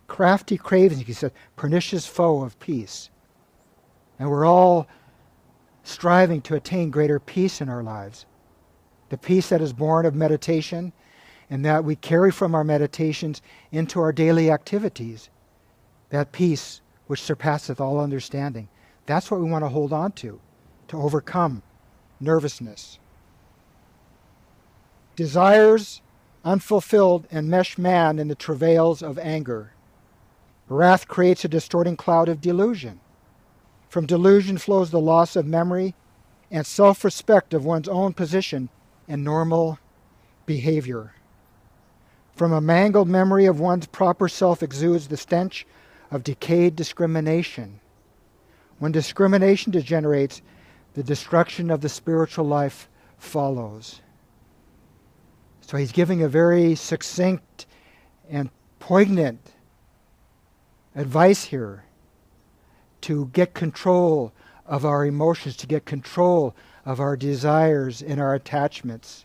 Crafty 0.06 0.58
cravings, 0.58 1.06
he 1.06 1.14
said, 1.14 1.32
pernicious 1.56 2.06
foe 2.06 2.42
of 2.42 2.58
peace. 2.60 3.08
And 4.18 4.30
we're 4.30 4.44
all 4.44 4.86
striving 5.84 6.42
to 6.42 6.54
attain 6.54 6.90
greater 6.90 7.18
peace 7.18 7.62
in 7.62 7.70
our 7.70 7.82
lives. 7.82 8.26
The 9.08 9.16
peace 9.16 9.48
that 9.48 9.62
is 9.62 9.72
born 9.72 10.04
of 10.04 10.14
meditation 10.14 10.92
and 11.50 11.64
that 11.64 11.84
we 11.84 11.96
carry 11.96 12.30
from 12.30 12.54
our 12.54 12.64
meditations 12.64 13.42
into 13.72 14.00
our 14.00 14.12
daily 14.12 14.50
activities. 14.50 15.30
That 16.10 16.32
peace 16.32 16.80
which 17.06 17.22
surpasseth 17.22 17.80
all 17.80 18.00
understanding. 18.00 18.68
That's 19.06 19.30
what 19.30 19.40
we 19.40 19.50
want 19.50 19.64
to 19.64 19.68
hold 19.68 19.92
on 19.92 20.12
to 20.12 20.40
to 20.88 21.00
overcome 21.00 21.62
nervousness. 22.20 22.98
Desires 25.16 26.02
unfulfilled 26.44 27.28
enmesh 27.30 27.78
man 27.78 28.18
in 28.18 28.28
the 28.28 28.34
travails 28.34 29.02
of 29.02 29.18
anger. 29.18 29.72
Wrath 30.68 31.08
creates 31.08 31.44
a 31.44 31.48
distorting 31.48 31.96
cloud 31.96 32.28
of 32.28 32.40
delusion. 32.40 33.00
From 33.88 34.06
delusion 34.06 34.58
flows 34.58 34.90
the 34.90 35.00
loss 35.00 35.36
of 35.36 35.46
memory 35.46 35.94
and 36.50 36.66
self 36.66 37.04
respect 37.04 37.54
of 37.54 37.64
one's 37.64 37.88
own 37.88 38.12
position 38.12 38.68
and 39.08 39.22
normal 39.24 39.78
behavior. 40.46 41.14
From 42.34 42.52
a 42.52 42.60
mangled 42.60 43.08
memory 43.08 43.46
of 43.46 43.60
one's 43.60 43.86
proper 43.86 44.28
self 44.28 44.62
exudes 44.62 45.08
the 45.08 45.16
stench 45.16 45.66
of 46.10 46.24
decayed 46.24 46.74
discrimination. 46.74 47.80
When 48.78 48.92
discrimination 48.92 49.70
degenerates, 49.70 50.42
the 50.94 51.02
destruction 51.02 51.70
of 51.70 51.80
the 51.80 51.88
spiritual 51.88 52.44
life 52.44 52.88
follows. 53.18 54.00
So 55.60 55.76
he's 55.76 55.92
giving 55.92 56.22
a 56.22 56.28
very 56.28 56.74
succinct 56.74 57.66
and 58.28 58.50
poignant 58.80 59.52
advice 60.94 61.44
here 61.44 61.84
to 63.02 63.26
get 63.32 63.54
control 63.54 64.32
of 64.66 64.84
our 64.84 65.06
emotions, 65.06 65.56
to 65.58 65.66
get 65.66 65.84
control 65.84 66.54
of 66.84 67.00
our 67.00 67.16
desires 67.16 68.02
and 68.02 68.20
our 68.20 68.34
attachments. 68.34 69.24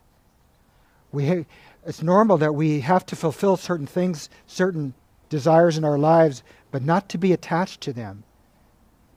We 1.11 1.45
it's 1.85 2.03
normal 2.03 2.37
that 2.37 2.55
we 2.55 2.81
have 2.81 3.05
to 3.07 3.15
fulfill 3.15 3.57
certain 3.57 3.87
things, 3.87 4.29
certain 4.47 4.93
desires 5.29 5.77
in 5.77 5.85
our 5.85 5.97
lives, 5.97 6.43
but 6.71 6.83
not 6.83 7.09
to 7.09 7.17
be 7.17 7.33
attached 7.33 7.81
to 7.81 7.93
them. 7.93 8.23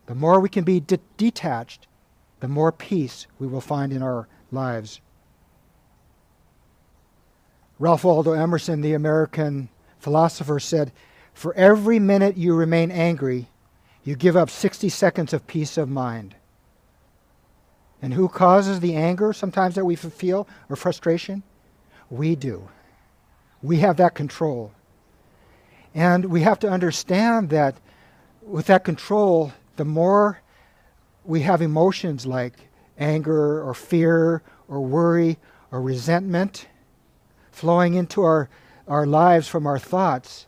The 0.06 0.14
more 0.14 0.40
we 0.40 0.48
can 0.48 0.64
be 0.64 0.80
de- 0.80 1.00
detached, 1.16 1.86
the 2.40 2.48
more 2.48 2.72
peace 2.72 3.26
we 3.38 3.46
will 3.46 3.60
find 3.60 3.92
in 3.92 4.02
our 4.02 4.28
lives. 4.50 5.00
Ralph 7.78 8.04
Waldo 8.04 8.32
Emerson, 8.32 8.80
the 8.80 8.94
American 8.94 9.68
philosopher, 9.98 10.60
said, 10.60 10.92
For 11.34 11.54
every 11.54 11.98
minute 11.98 12.36
you 12.36 12.54
remain 12.54 12.90
angry, 12.90 13.48
you 14.04 14.16
give 14.16 14.36
up 14.36 14.50
60 14.50 14.88
seconds 14.88 15.32
of 15.32 15.46
peace 15.46 15.76
of 15.76 15.88
mind. 15.88 16.36
And 18.00 18.14
who 18.14 18.28
causes 18.28 18.80
the 18.80 18.96
anger 18.96 19.32
sometimes 19.32 19.76
that 19.76 19.84
we 19.84 19.94
feel 19.94 20.48
or 20.68 20.76
frustration? 20.76 21.44
We 22.12 22.36
do. 22.36 22.68
We 23.62 23.78
have 23.78 23.96
that 23.96 24.14
control. 24.14 24.72
And 25.94 26.26
we 26.26 26.42
have 26.42 26.58
to 26.58 26.68
understand 26.68 27.48
that 27.48 27.76
with 28.42 28.66
that 28.66 28.84
control, 28.84 29.54
the 29.76 29.86
more 29.86 30.42
we 31.24 31.40
have 31.40 31.62
emotions 31.62 32.26
like 32.26 32.68
anger 32.98 33.62
or 33.62 33.72
fear 33.72 34.42
or 34.68 34.82
worry 34.82 35.38
or 35.70 35.80
resentment 35.80 36.66
flowing 37.50 37.94
into 37.94 38.20
our, 38.22 38.50
our 38.86 39.06
lives 39.06 39.48
from 39.48 39.66
our 39.66 39.78
thoughts, 39.78 40.46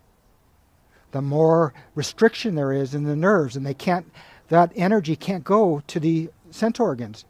the 1.12 1.22
more 1.22 1.72
restriction 1.94 2.56
there 2.56 2.74
is 2.74 2.94
in 2.94 3.04
the 3.04 3.16
nerves, 3.16 3.56
and 3.56 3.64
they 3.64 3.72
can't, 3.72 4.12
that 4.48 4.70
energy 4.76 5.16
can't 5.16 5.44
go 5.44 5.82
to 5.86 5.98
the 5.98 6.28
sense 6.50 6.78
organs. 6.78 7.24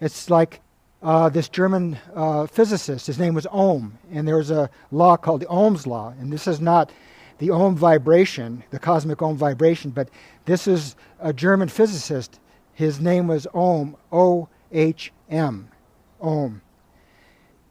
It's 0.00 0.30
like 0.30 0.60
uh, 1.06 1.28
this 1.28 1.48
German 1.48 1.96
uh, 2.16 2.48
physicist, 2.48 3.06
his 3.06 3.16
name 3.16 3.32
was 3.32 3.46
Ohm, 3.52 3.96
and 4.10 4.26
there 4.26 4.38
was 4.38 4.50
a 4.50 4.68
law 4.90 5.16
called 5.16 5.40
the 5.40 5.46
Ohm's 5.46 5.86
law, 5.86 6.12
and 6.18 6.32
this 6.32 6.48
is 6.48 6.60
not 6.60 6.90
the 7.38 7.48
Ohm 7.48 7.76
vibration, 7.76 8.64
the 8.70 8.80
cosmic 8.80 9.22
Ohm 9.22 9.36
vibration, 9.36 9.92
but 9.92 10.08
this 10.46 10.66
is 10.66 10.96
a 11.20 11.32
German 11.32 11.68
physicist. 11.68 12.40
His 12.74 12.98
name 12.98 13.28
was 13.28 13.46
Ohm, 13.54 13.96
O 14.10 14.48
H 14.72 15.12
M, 15.30 15.68
Ohm. 16.20 16.60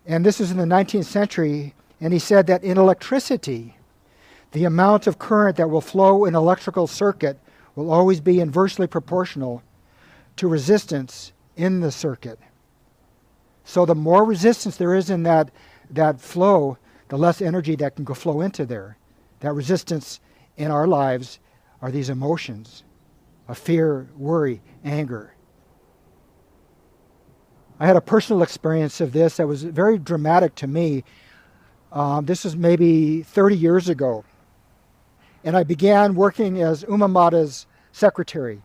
And 0.05 0.25
this 0.25 0.39
is 0.39 0.49
in 0.49 0.57
the 0.57 0.63
19th 0.63 1.03
century, 1.03 1.75
and 1.99 2.13
he 2.13 2.19
said 2.19 2.47
that 2.47 2.63
in 2.63 2.77
electricity, 2.77 3.75
the 4.53 4.63
amount 4.63 5.07
of 5.07 5.19
current 5.19 5.57
that 5.57 5.69
will 5.69 5.81
flow 5.81 6.23
in 6.23 6.35
electrical 6.35 6.87
circuit 6.87 7.37
will 7.75 7.91
always 7.91 8.21
be 8.21 8.39
inversely 8.39 8.87
proportional 8.87 9.61
to 10.37 10.47
resistance 10.47 11.33
in 11.57 11.81
the 11.81 11.91
circuit. 11.91 12.39
So 13.65 13.85
the 13.85 13.95
more 13.95 14.23
resistance 14.23 14.77
there 14.77 14.93
is 14.93 15.09
in 15.09 15.23
that, 15.23 15.51
that 15.89 16.21
flow, 16.21 16.77
the 17.09 17.17
less 17.17 17.41
energy 17.41 17.75
that 17.77 17.95
can 17.95 18.05
go 18.05 18.13
flow 18.13 18.39
into 18.39 18.65
there. 18.65 18.97
That 19.41 19.53
resistance 19.53 20.21
in 20.55 20.71
our 20.71 20.87
lives 20.87 21.39
are 21.81 21.91
these 21.91 22.09
emotions 22.09 22.83
of 23.47 23.57
fear, 23.57 24.07
worry, 24.17 24.61
anger. 24.83 25.33
I 27.79 27.87
had 27.87 27.97
a 27.97 28.01
personal 28.01 28.43
experience 28.43 29.01
of 29.01 29.11
this 29.11 29.37
that 29.37 29.47
was 29.47 29.63
very 29.63 29.97
dramatic 29.97 30.55
to 30.55 30.67
me. 30.67 31.03
Um, 31.91 32.25
this 32.25 32.43
was 32.43 32.55
maybe 32.55 33.23
30 33.23 33.57
years 33.57 33.89
ago. 33.89 34.23
And 35.43 35.57
I 35.57 35.63
began 35.63 36.15
working 36.15 36.61
as 36.61 36.83
Umamata's 36.85 37.67
secretary. 37.91 38.61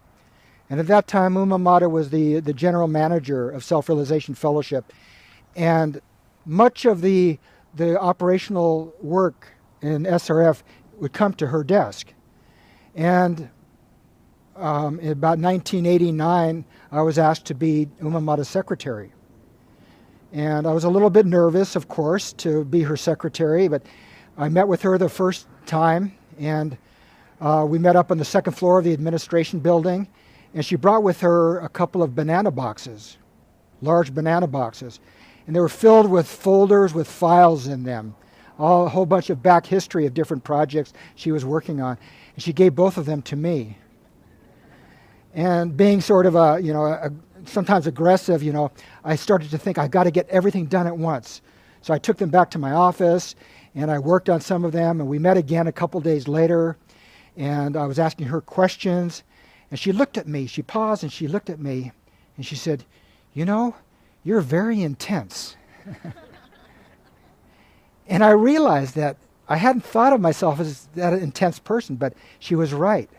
And 0.71 0.79
at 0.79 0.87
that 0.87 1.09
time, 1.09 1.35
Umamata 1.35 1.91
was 1.91 2.11
the, 2.11 2.39
the 2.39 2.53
general 2.53 2.87
manager 2.87 3.51
of 3.51 3.65
Self 3.65 3.89
Realization 3.89 4.35
Fellowship. 4.35 4.93
And 5.57 6.01
much 6.47 6.85
of 6.85 7.01
the, 7.01 7.39
the 7.75 8.01
operational 8.01 8.95
work 9.03 9.53
in 9.83 10.05
SRF 10.05 10.63
would 10.99 11.13
come 11.13 11.35
to 11.35 11.49
her 11.49 11.65
desk. 11.65 12.15
And 12.95 13.51
um, 14.55 15.01
in 15.01 15.11
about 15.11 15.39
1989, 15.39 16.65
I 16.93 17.03
was 17.03 17.19
asked 17.19 17.47
to 17.47 17.55
be 17.55 17.89
Umamata's 18.01 18.49
secretary. 18.49 19.13
And 20.33 20.67
I 20.67 20.73
was 20.73 20.85
a 20.85 20.91
little 20.91 21.11
bit 21.11 21.27
nervous, 21.27 21.75
of 21.75 21.89
course, 21.89 22.33
to 22.35 22.65
be 22.65 22.83
her 22.83 22.97
secretary, 22.97 23.67
but 23.67 23.83
I 24.39 24.49
met 24.49 24.69
with 24.69 24.83
her 24.83 24.97
the 24.97 25.09
first 25.09 25.49
time, 25.67 26.17
and 26.39 26.79
uh, 27.41 27.67
we 27.69 27.79
met 27.79 27.97
up 27.97 28.13
on 28.13 28.19
the 28.19 28.25
second 28.25 28.53
floor 28.53 28.79
of 28.79 28.85
the 28.85 28.93
administration 28.93 29.59
building, 29.59 30.07
and 30.55 30.65
she 30.65 30.77
brought 30.77 31.03
with 31.03 31.21
her 31.21 31.59
a 31.59 31.69
couple 31.69 32.03
of 32.03 32.15
banana 32.15 32.51
boxes, 32.51 33.19
large 33.81 34.15
banana 34.15 34.47
boxes, 34.47 35.01
and 35.47 35.55
they 35.55 35.61
were 35.61 35.69
filled 35.69 36.11
with 36.11 36.29
folders 36.29 36.95
with 36.95 37.09
files 37.09 37.67
in 37.67 37.83
them, 37.83 38.15
all, 38.59 38.87
a 38.87 38.89
whole 38.89 39.07
bunch 39.07 39.31
of 39.31 39.43
back 39.43 39.67
history 39.67 40.07
of 40.07 40.15
different 40.15 40.45
projects 40.45 40.93
she 41.15 41.33
was 41.33 41.45
working 41.45 41.81
on, 41.81 41.97
and 42.35 42.43
she 42.43 42.53
gave 42.53 42.75
both 42.75 42.97
of 42.97 43.07
them 43.07 43.23
to 43.23 43.37
me. 43.37 43.79
And 45.35 45.77
being 45.77 46.01
sort 46.01 46.27
of 46.27 46.35
a, 46.35 46.61
you 46.61 46.73
know, 46.73 46.87
a, 46.87 47.11
sometimes 47.45 47.87
aggressive, 47.87 48.43
you 48.43 48.53
know, 48.53 48.71
I 49.05 49.17
started 49.17 49.51
to 49.51 49.59
think 49.59 49.79
I've 49.79 49.91
got 49.91 50.05
to 50.05 50.11
get 50.11 50.29
everything 50.29 50.67
done 50.67 50.87
at 50.87 50.97
once. 50.97 51.43
So 51.83 51.95
I 51.95 51.99
took 51.99 52.19
them 52.19 52.31
back 52.31 52.51
to 52.51 52.59
my 52.59 52.73
office 52.73 53.35
and 53.75 53.91
I 53.91 53.99
worked 53.99 54.29
on 54.29 54.41
some 54.41 54.65
of 54.65 54.73
them. 54.73 55.01
And 55.01 55.09
we 55.09 55.19
met 55.19 55.37
again 55.37 55.67
a 55.67 55.73
couple 55.73 56.01
days 56.01 56.29
later 56.29 56.77
and 57.37 57.77
I 57.77 57.87
was 57.87 57.99
asking 57.99 58.27
her 58.27 58.41
questions. 58.41 59.23
And 59.71 59.79
she 59.79 59.93
looked 59.93 60.19
at 60.19 60.27
me. 60.27 60.47
She 60.47 60.63
paused 60.63 61.03
and 61.03 61.13
she 61.13 61.29
looked 61.29 61.51
at 61.51 61.61
me 61.61 61.93
and 62.37 62.45
she 62.45 62.57
said, 62.57 62.85
You 63.35 63.45
know, 63.45 63.77
you're 64.25 64.41
very 64.41 64.83
intense. 64.83 65.57
and 68.09 68.25
I 68.25 68.31
realized 68.31 68.95
that 68.97 69.17
I 69.49 69.57
hadn't 69.57 69.85
thought 69.85 70.13
of 70.13 70.21
myself 70.21 70.61
as 70.61 70.87
that 70.95 71.13
intense 71.13 71.59
person, 71.59 71.97
but 71.97 72.15
she 72.39 72.55
was 72.55 72.73
right. 72.73 73.11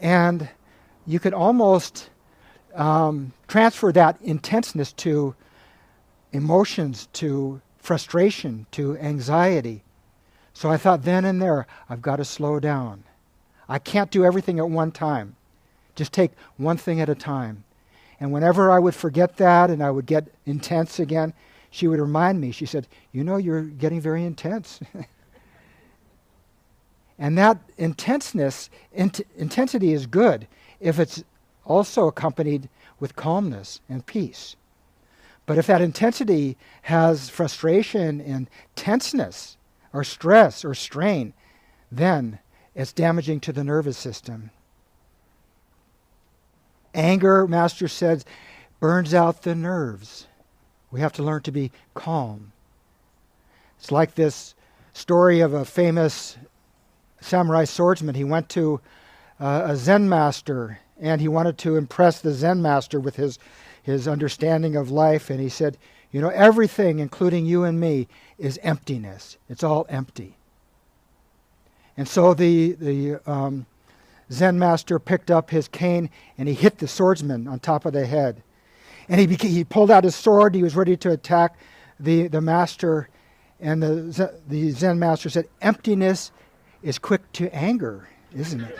And 0.00 0.48
you 1.06 1.18
could 1.18 1.34
almost 1.34 2.10
um, 2.74 3.32
transfer 3.48 3.92
that 3.92 4.20
intenseness 4.22 4.92
to 4.94 5.34
emotions, 6.32 7.08
to 7.14 7.60
frustration, 7.78 8.66
to 8.72 8.96
anxiety. 8.98 9.82
So 10.54 10.70
I 10.70 10.76
thought 10.76 11.02
then 11.02 11.24
and 11.24 11.40
there, 11.40 11.66
I've 11.88 12.02
got 12.02 12.16
to 12.16 12.24
slow 12.24 12.60
down. 12.60 13.04
I 13.68 13.78
can't 13.78 14.10
do 14.10 14.24
everything 14.24 14.58
at 14.58 14.68
one 14.68 14.90
time. 14.92 15.36
Just 15.94 16.12
take 16.12 16.32
one 16.56 16.76
thing 16.76 17.00
at 17.00 17.08
a 17.08 17.14
time. 17.14 17.64
And 18.20 18.32
whenever 18.32 18.70
I 18.70 18.78
would 18.78 18.94
forget 18.94 19.36
that 19.38 19.70
and 19.70 19.82
I 19.82 19.90
would 19.90 20.06
get 20.06 20.28
intense 20.46 20.98
again, 20.98 21.34
she 21.70 21.88
would 21.88 21.98
remind 21.98 22.40
me. 22.40 22.52
She 22.52 22.66
said, 22.66 22.86
You 23.12 23.24
know, 23.24 23.36
you're 23.36 23.62
getting 23.62 24.00
very 24.00 24.24
intense. 24.24 24.80
and 27.18 27.36
that 27.36 27.58
intenseness, 27.78 28.70
int- 28.92 29.26
intensity 29.36 29.92
is 29.92 30.06
good 30.06 30.46
if 30.80 30.98
it's 30.98 31.24
also 31.64 32.06
accompanied 32.06 32.68
with 33.00 33.16
calmness 33.16 33.80
and 33.88 34.06
peace. 34.06 34.56
But 35.46 35.58
if 35.58 35.66
that 35.66 35.82
intensity 35.82 36.56
has 36.82 37.28
frustration 37.28 38.20
and 38.20 38.48
tenseness 38.76 39.56
or 39.92 40.04
stress 40.04 40.64
or 40.64 40.74
strain, 40.74 41.34
then 41.90 42.38
it's 42.74 42.92
damaging 42.92 43.40
to 43.40 43.52
the 43.52 43.64
nervous 43.64 43.98
system. 43.98 44.50
Anger, 46.94 47.46
Master 47.46 47.88
says, 47.88 48.24
burns 48.80 49.14
out 49.14 49.42
the 49.42 49.54
nerves. 49.54 50.26
We 50.90 51.00
have 51.00 51.12
to 51.14 51.22
learn 51.22 51.42
to 51.42 51.52
be 51.52 51.72
calm. 51.94 52.52
It's 53.78 53.90
like 53.90 54.14
this 54.14 54.54
story 54.92 55.40
of 55.40 55.54
a 55.54 55.64
famous 55.64 56.36
samurai 57.20 57.64
swordsman. 57.64 58.14
He 58.14 58.24
went 58.24 58.48
to 58.50 58.80
uh, 59.40 59.62
a 59.66 59.76
Zen 59.76 60.08
master 60.08 60.80
and 61.00 61.20
he 61.20 61.28
wanted 61.28 61.58
to 61.58 61.76
impress 61.76 62.20
the 62.20 62.32
Zen 62.32 62.62
master 62.62 63.00
with 63.00 63.16
his, 63.16 63.38
his 63.82 64.06
understanding 64.06 64.76
of 64.76 64.90
life. 64.90 65.30
And 65.30 65.40
he 65.40 65.48
said, 65.48 65.78
You 66.12 66.20
know, 66.20 66.28
everything, 66.28 67.00
including 67.00 67.46
you 67.46 67.64
and 67.64 67.80
me, 67.80 68.06
is 68.38 68.58
emptiness. 68.62 69.38
It's 69.48 69.64
all 69.64 69.86
empty. 69.88 70.36
And 71.96 72.06
so 72.06 72.34
the, 72.34 72.72
the 72.72 73.30
um, 73.30 73.66
Zen 74.32 74.58
master 74.58 74.98
picked 74.98 75.30
up 75.30 75.50
his 75.50 75.68
cane 75.68 76.10
and 76.38 76.48
he 76.48 76.54
hit 76.54 76.78
the 76.78 76.88
swordsman 76.88 77.46
on 77.46 77.60
top 77.60 77.84
of 77.84 77.92
the 77.92 78.06
head. 78.06 78.42
And 79.08 79.20
he, 79.20 79.48
he 79.48 79.64
pulled 79.64 79.90
out 79.90 80.04
his 80.04 80.14
sword. 80.16 80.54
He 80.54 80.62
was 80.62 80.74
ready 80.74 80.96
to 80.98 81.10
attack 81.10 81.56
the, 82.00 82.28
the 82.28 82.40
master. 82.40 83.08
And 83.60 83.82
the, 83.82 84.40
the 84.48 84.70
Zen 84.70 84.98
master 84.98 85.28
said, 85.28 85.48
Emptiness 85.60 86.32
is 86.82 86.98
quick 86.98 87.30
to 87.32 87.54
anger, 87.54 88.08
isn't 88.34 88.60
it? 88.60 88.78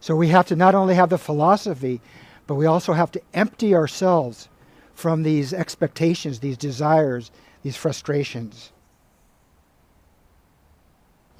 So 0.00 0.16
we 0.16 0.28
have 0.28 0.46
to 0.46 0.56
not 0.56 0.74
only 0.74 0.94
have 0.94 1.10
the 1.10 1.18
philosophy, 1.18 2.00
but 2.46 2.54
we 2.54 2.66
also 2.66 2.94
have 2.94 3.12
to 3.12 3.20
empty 3.34 3.74
ourselves 3.74 4.48
from 4.94 5.22
these 5.22 5.52
expectations, 5.52 6.40
these 6.40 6.56
desires, 6.56 7.30
these 7.62 7.76
frustrations. 7.76 8.72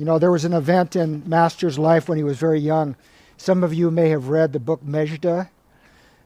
You 0.01 0.07
know, 0.07 0.19
there 0.19 0.31
was 0.31 0.47
an 0.47 0.55
event 0.55 0.97
in 0.97 1.29
Master's 1.29 1.79
life 1.79 2.09
when 2.09 2.17
he 2.17 2.25
was 2.25 2.39
very 2.39 2.59
young. 2.59 2.97
Some 3.37 3.63
of 3.63 3.75
you 3.75 3.91
may 3.91 4.09
have 4.09 4.29
read 4.29 4.55
the 4.55 4.59
book 4.59 4.83
Mejda, 4.83 5.51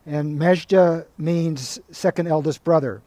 and 0.06 0.38
Mejda 0.38 1.06
means 1.18 1.80
second 1.90 2.28
eldest 2.28 2.62
brother. 2.62 3.02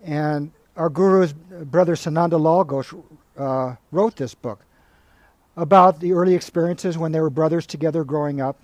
And 0.00 0.52
our 0.76 0.90
guru's 0.90 1.32
brother 1.32 1.96
Sananda 1.96 2.40
Lal 2.40 2.64
Ghosh 2.64 3.02
uh, 3.36 3.74
wrote 3.90 4.14
this 4.14 4.32
book 4.32 4.64
about 5.56 5.98
the 5.98 6.12
early 6.12 6.36
experiences 6.36 6.96
when 6.96 7.10
they 7.10 7.20
were 7.20 7.28
brothers 7.28 7.66
together 7.66 8.04
growing 8.04 8.40
up. 8.40 8.60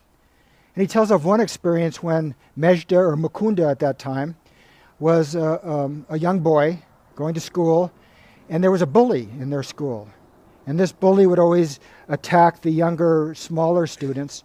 And 0.76 0.82
he 0.82 0.86
tells 0.86 1.10
of 1.10 1.24
one 1.24 1.40
experience 1.40 2.04
when 2.04 2.36
Mejda, 2.56 2.98
or 2.98 3.16
Mukunda 3.16 3.68
at 3.68 3.80
that 3.80 3.98
time, 3.98 4.36
was 5.00 5.34
uh, 5.34 5.58
um, 5.64 6.06
a 6.08 6.20
young 6.20 6.38
boy 6.38 6.84
going 7.16 7.34
to 7.34 7.40
school, 7.40 7.90
and 8.48 8.62
there 8.62 8.70
was 8.70 8.80
a 8.80 8.86
bully 8.86 9.28
in 9.40 9.50
their 9.50 9.64
school. 9.64 10.08
And 10.66 10.78
this 10.78 10.92
bully 10.92 11.26
would 11.26 11.38
always 11.38 11.78
attack 12.08 12.60
the 12.60 12.70
younger, 12.70 13.34
smaller 13.34 13.86
students. 13.86 14.42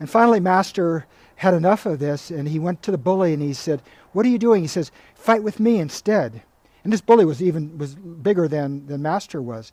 And 0.00 0.10
finally, 0.10 0.40
Master 0.40 1.06
had 1.36 1.54
enough 1.54 1.86
of 1.86 1.98
this, 1.98 2.30
and 2.30 2.48
he 2.48 2.58
went 2.58 2.82
to 2.82 2.90
the 2.90 2.98
bully 2.98 3.32
and 3.32 3.42
he 3.42 3.52
said, 3.52 3.82
What 4.12 4.26
are 4.26 4.28
you 4.28 4.38
doing? 4.38 4.62
He 4.62 4.68
says, 4.68 4.90
Fight 5.14 5.42
with 5.42 5.60
me 5.60 5.78
instead. 5.78 6.42
And 6.84 6.92
this 6.92 7.00
bully 7.00 7.24
was 7.24 7.40
even 7.40 7.78
was 7.78 7.94
bigger 7.94 8.48
than, 8.48 8.86
than 8.86 9.02
Master 9.02 9.40
was. 9.40 9.72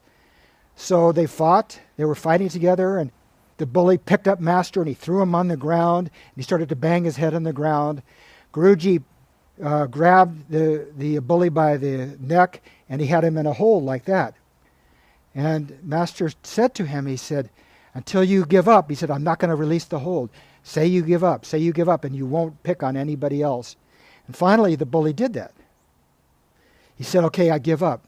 So 0.76 1.12
they 1.12 1.26
fought. 1.26 1.80
They 1.98 2.06
were 2.06 2.16
fighting 2.16 2.50
together, 2.50 2.98
and 2.98 3.12
the 3.58 3.66
bully 3.66 3.98
picked 3.98 4.28
up 4.28 4.40
Master 4.40 4.80
and 4.82 4.88
he 4.88 4.94
threw 4.94 5.22
him 5.22 5.36
on 5.36 5.48
the 5.48 5.58
ground. 5.58 6.08
And 6.08 6.36
he 6.36 6.44
started 6.44 6.70
to 6.70 6.76
bang 6.76 7.04
his 7.04 7.18
head 7.18 7.34
on 7.34 7.44
the 7.44 7.54
ground. 7.54 8.02
Guruji 8.54 9.04
uh, 9.62 9.86
grabbed 9.88 10.50
the, 10.50 10.88
the 10.98 11.20
bully 11.20 11.50
by 11.50 11.78
the 11.78 12.18
neck 12.20 12.62
and 12.88 13.02
he 13.02 13.08
had 13.08 13.24
him 13.24 13.38
in 13.38 13.46
a 13.46 13.54
hold 13.54 13.84
like 13.84 14.06
that. 14.06 14.34
And 15.40 15.80
Master 15.82 16.30
said 16.44 16.76
to 16.76 16.86
him, 16.86 17.06
he 17.06 17.16
said, 17.16 17.50
until 17.94 18.26
you 18.26 18.46
give 18.46 18.68
up, 18.68 18.90
he 18.90 18.96
said, 18.96 19.10
I'm 19.10 19.24
not 19.24 19.40
going 19.40 19.48
to 19.48 19.56
release 19.56 19.86
the 19.86 20.00
hold. 20.00 20.30
Say 20.64 20.86
you 20.86 21.02
give 21.02 21.24
up, 21.24 21.46
say 21.46 21.58
you 21.58 21.72
give 21.72 21.88
up, 21.88 22.04
and 22.04 22.14
you 22.14 22.26
won't 22.26 22.62
pick 22.64 22.84
on 22.84 22.98
anybody 22.98 23.42
else. 23.42 23.78
And 24.28 24.36
finally, 24.36 24.76
the 24.76 24.86
bully 24.86 25.14
did 25.14 25.32
that. 25.36 25.54
He 26.98 27.06
said, 27.06 27.24
Okay, 27.24 27.52
I 27.52 27.58
give 27.58 27.82
up. 27.82 28.04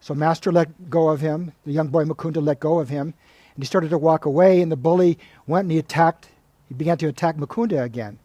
So 0.00 0.12
Master 0.12 0.50
let 0.50 0.90
go 0.90 1.10
of 1.10 1.20
him. 1.20 1.52
The 1.64 1.70
young 1.70 1.86
boy 1.86 2.04
Mukunda 2.04 2.42
let 2.42 2.58
go 2.58 2.80
of 2.80 2.88
him. 2.88 3.14
And 3.54 3.62
he 3.62 3.64
started 3.64 3.90
to 3.90 3.98
walk 3.98 4.24
away, 4.24 4.60
and 4.60 4.72
the 4.72 4.76
bully 4.76 5.20
went 5.46 5.66
and 5.66 5.72
he 5.72 5.78
attacked, 5.78 6.30
he 6.68 6.74
began 6.74 6.98
to 6.98 7.06
attack 7.06 7.36
Mukunda 7.36 7.84
again. 7.84 8.18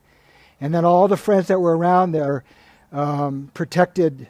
And 0.60 0.74
then 0.74 0.84
all 0.84 1.08
the 1.08 1.16
friends 1.16 1.48
that 1.50 1.60
were 1.60 1.78
around 1.78 2.12
there 2.12 2.44
um, 2.92 3.52
protected 3.54 4.28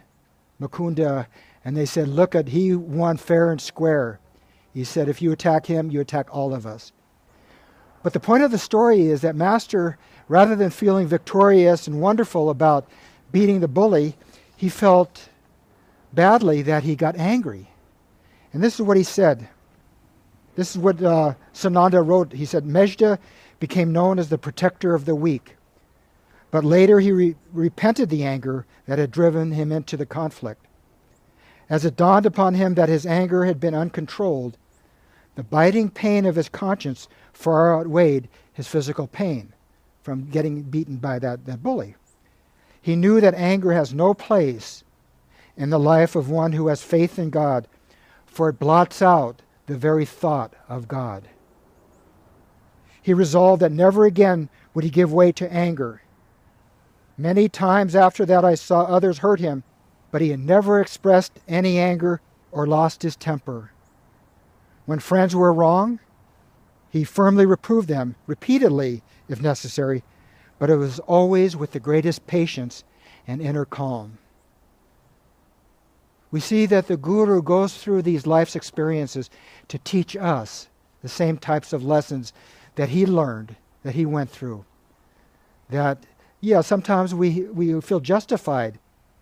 Mukunda, 0.60 1.28
and 1.68 1.76
they 1.76 1.86
said, 1.86 2.08
Look 2.08 2.34
at, 2.34 2.48
he 2.48 2.74
won 2.74 3.18
fair 3.18 3.52
and 3.52 3.60
square. 3.60 4.22
He 4.74 4.86
said, 4.86 5.10
If 5.10 5.22
you 5.22 5.34
attack 5.34 5.66
him, 5.66 5.92
you 5.92 6.00
attack 6.00 6.34
all 6.34 6.54
of 6.54 6.66
us. 6.66 6.94
But 8.04 8.14
the 8.14 8.22
point 8.22 8.44
of 8.44 8.52
the 8.52 8.58
story 8.58 9.08
is 9.08 9.20
that 9.20 9.36
Master, 9.36 9.98
rather 10.30 10.56
than 10.56 10.70
feeling 10.70 11.08
victorious 11.08 11.86
and 11.86 12.00
wonderful 12.00 12.50
about 12.50 12.88
beating 13.34 13.60
the 13.60 13.68
bully, 13.68 14.16
he 14.56 14.70
felt 14.70 15.28
badly 16.14 16.62
that 16.62 16.84
he 16.84 16.96
got 16.96 17.18
angry. 17.18 17.70
And 18.54 18.64
this 18.64 18.76
is 18.76 18.82
what 18.82 18.96
he 18.96 19.04
said. 19.04 19.50
This 20.56 20.74
is 20.74 20.78
what 20.78 21.04
uh, 21.04 21.34
Sananda 21.54 22.02
wrote. 22.02 22.32
He 22.32 22.46
said, 22.46 22.64
Mejda 22.64 23.20
became 23.60 23.92
known 23.92 24.20
as 24.20 24.30
the 24.30 24.38
protector 24.38 24.96
of 24.96 25.04
the 25.04 25.16
weak. 25.16 25.58
But 26.50 26.64
later 26.64 27.02
he 27.02 27.12
re- 27.12 27.36
repented 27.52 28.08
the 28.08 28.24
anger 28.24 28.66
that 28.86 29.00
had 29.00 29.12
driven 29.12 29.52
him 29.52 29.74
into 29.74 29.98
the 29.98 30.06
conflict. 30.06 30.64
As 31.70 31.84
it 31.84 31.96
dawned 31.98 32.26
upon 32.26 32.54
him 32.54 32.76
that 32.76 32.90
his 32.90 33.06
anger 33.06 33.46
had 33.46 33.60
been 33.60 33.76
uncontrolled, 33.76 34.58
the 35.36 35.44
biting 35.44 35.90
pain 35.90 36.26
of 36.26 36.36
his 36.36 36.50
conscience 36.50 37.08
far 37.34 37.78
outweighed 37.78 38.28
his 38.54 38.68
physical 38.68 39.08
pain 39.08 39.54
from 40.02 40.30
getting 40.30 40.64
beaten 40.64 40.98
by 40.98 41.20
that, 41.20 41.46
that 41.46 41.62
bully. 41.62 41.96
He 42.82 42.96
knew 42.96 43.20
that 43.20 43.36
anger 43.36 43.74
has 43.74 43.94
no 43.94 44.14
place 44.14 44.84
in 45.58 45.70
the 45.70 45.80
life 45.80 46.16
of 46.16 46.30
one 46.30 46.54
who 46.54 46.68
has 46.68 46.82
faith 46.82 47.20
in 47.20 47.30
God, 47.30 47.68
for 48.26 48.50
it 48.50 48.60
blots 48.60 49.02
out 49.02 49.42
the 49.66 49.78
very 49.78 50.06
thought 50.06 50.54
of 50.70 50.88
God. 50.88 51.28
He 53.02 53.14
resolved 53.14 53.62
that 53.62 53.72
never 53.72 54.06
again 54.06 54.50
would 54.74 54.84
he 54.84 54.90
give 54.90 55.12
way 55.12 55.32
to 55.34 55.52
anger. 55.52 56.02
Many 57.18 57.50
times 57.50 57.96
after 57.96 58.26
that, 58.26 58.46
I 58.46 58.56
saw 58.56 58.84
others 58.84 59.20
hurt 59.20 59.40
him, 59.40 59.64
but 60.12 60.22
he 60.22 60.30
had 60.30 60.40
never 60.40 60.80
expressed 60.80 61.40
any 61.48 61.78
anger 61.78 62.22
or 62.52 62.66
lost 62.66 63.04
his 63.04 63.16
temper. 63.16 63.72
When 64.86 65.00
friends 65.00 65.36
were 65.36 65.54
wrong, 65.54 66.00
he 66.90 67.04
firmly 67.04 67.46
reproved 67.46 67.90
them, 67.90 68.16
repeatedly 68.26 69.04
if 69.28 69.42
necessary, 69.42 70.04
but 70.60 70.70
it 70.70 70.78
was 70.78 71.00
always 71.00 71.56
with 71.56 71.72
the 71.72 71.80
greatest 71.80 72.26
patience 72.26 72.84
and 73.28 73.42
inner 73.42 73.66
calm. 73.66 74.18
We 76.32 76.40
see 76.40 76.66
that 76.66 76.88
the 76.88 76.98
Guru 76.98 77.42
goes 77.42 77.78
through 77.78 78.02
these 78.02 78.28
life's 78.28 78.56
experiences 78.56 79.30
to 79.68 79.78
teach 79.80 80.16
us 80.16 80.68
the 81.02 81.10
same 81.10 81.38
types 81.38 81.74
of 81.74 81.84
lessons 81.84 82.34
that 82.76 82.90
he 82.90 83.06
learned, 83.06 83.56
that 83.84 83.96
he 83.96 84.06
went 84.06 84.30
through. 84.30 84.66
That, 85.70 86.06
yeah, 86.42 86.62
sometimes 86.62 87.14
we, 87.14 87.42
we 87.42 87.80
feel 87.82 88.00
justified 88.00 88.80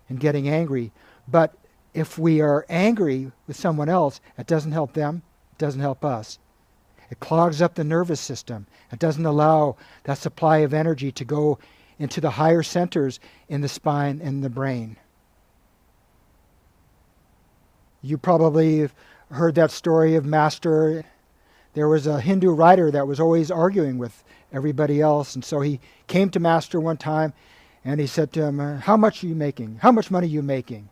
in 0.08 0.16
getting 0.16 0.48
angry, 0.48 0.92
but 1.28 1.54
if 1.94 2.18
we 2.18 2.40
are 2.40 2.66
angry 2.68 3.32
with 3.46 3.56
someone 3.56 3.88
else, 3.88 4.20
it 4.36 4.46
doesn't 4.46 4.72
help 4.72 4.92
them, 4.92 5.22
it 5.52 5.58
doesn't 5.58 5.80
help 5.80 6.04
us. 6.04 6.38
It 7.10 7.20
clogs 7.20 7.62
up 7.62 7.74
the 7.74 7.84
nervous 7.84 8.20
system. 8.20 8.66
It 8.92 8.98
doesn't 8.98 9.24
allow 9.24 9.76
that 10.04 10.18
supply 10.18 10.58
of 10.58 10.74
energy 10.74 11.12
to 11.12 11.24
go 11.24 11.58
into 11.98 12.20
the 12.20 12.30
higher 12.30 12.62
centers 12.62 13.20
in 13.48 13.60
the 13.60 13.68
spine 13.68 14.20
and 14.22 14.42
the 14.42 14.50
brain. 14.50 14.96
You 18.02 18.18
probably 18.18 18.88
heard 19.30 19.54
that 19.54 19.70
story 19.70 20.14
of 20.14 20.24
Master. 20.24 21.04
There 21.74 21.88
was 21.88 22.06
a 22.06 22.20
Hindu 22.20 22.50
writer 22.50 22.90
that 22.90 23.06
was 23.06 23.20
always 23.20 23.50
arguing 23.50 23.98
with 23.98 24.22
everybody 24.52 25.00
else, 25.00 25.34
and 25.34 25.44
so 25.44 25.60
he 25.60 25.80
came 26.06 26.30
to 26.30 26.40
Master 26.40 26.78
one 26.80 26.96
time 26.96 27.32
and 27.86 28.00
he 28.00 28.08
said 28.08 28.32
to 28.32 28.42
him, 28.42 28.58
uh, 28.58 28.78
How 28.78 28.96
much 28.96 29.22
are 29.22 29.28
you 29.28 29.36
making? 29.36 29.78
How 29.80 29.92
much 29.92 30.10
money 30.10 30.26
are 30.26 30.30
you 30.30 30.42
making? 30.42 30.88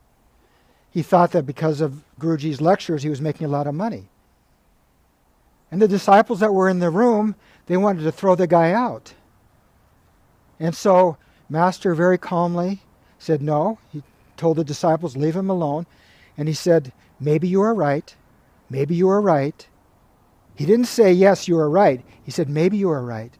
He 0.90 1.02
thought 1.02 1.32
that 1.32 1.44
because 1.44 1.80
of 1.80 2.04
Guruji's 2.20 2.60
lectures, 2.60 3.02
he 3.02 3.10
was 3.10 3.20
making 3.20 3.48
a 3.48 3.50
lot 3.50 3.66
of 3.66 3.74
money. 3.74 4.08
And 5.72 5.82
the 5.82 5.88
disciples 5.88 6.38
that 6.38 6.54
were 6.54 6.68
in 6.68 6.78
the 6.78 6.90
room, 6.90 7.34
they 7.66 7.76
wanted 7.76 8.04
to 8.04 8.12
throw 8.12 8.36
the 8.36 8.46
guy 8.46 8.70
out. 8.70 9.12
And 10.60 10.72
so, 10.72 11.16
Master 11.48 11.96
very 11.96 12.16
calmly 12.16 12.80
said, 13.18 13.42
No. 13.42 13.78
He 13.92 14.04
told 14.36 14.56
the 14.56 14.64
disciples, 14.64 15.16
Leave 15.16 15.34
him 15.34 15.50
alone. 15.50 15.86
And 16.38 16.46
he 16.46 16.54
said, 16.54 16.92
Maybe 17.18 17.48
you 17.48 17.60
are 17.62 17.74
right. 17.74 18.14
Maybe 18.70 18.94
you 18.94 19.08
are 19.08 19.20
right. 19.20 19.66
He 20.54 20.64
didn't 20.64 20.86
say, 20.86 21.12
Yes, 21.12 21.48
you 21.48 21.58
are 21.58 21.68
right. 21.68 22.04
He 22.22 22.30
said, 22.30 22.48
Maybe 22.48 22.76
you 22.76 22.88
are 22.90 23.04
right. 23.04 23.32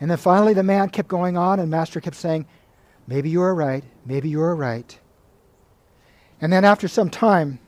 And 0.00 0.10
then 0.10 0.18
finally, 0.18 0.54
the 0.54 0.62
man 0.62 0.90
kept 0.90 1.08
going 1.08 1.36
on, 1.36 1.58
and 1.58 1.70
Master 1.70 2.00
kept 2.00 2.16
saying, 2.16 2.46
Maybe 3.06 3.30
you 3.30 3.42
are 3.42 3.54
right. 3.54 3.84
Maybe 4.04 4.28
you 4.28 4.42
are 4.42 4.56
right. 4.56 4.98
And 6.40 6.52
then 6.52 6.64
after 6.64 6.88
some 6.88 7.08
time, 7.08 7.60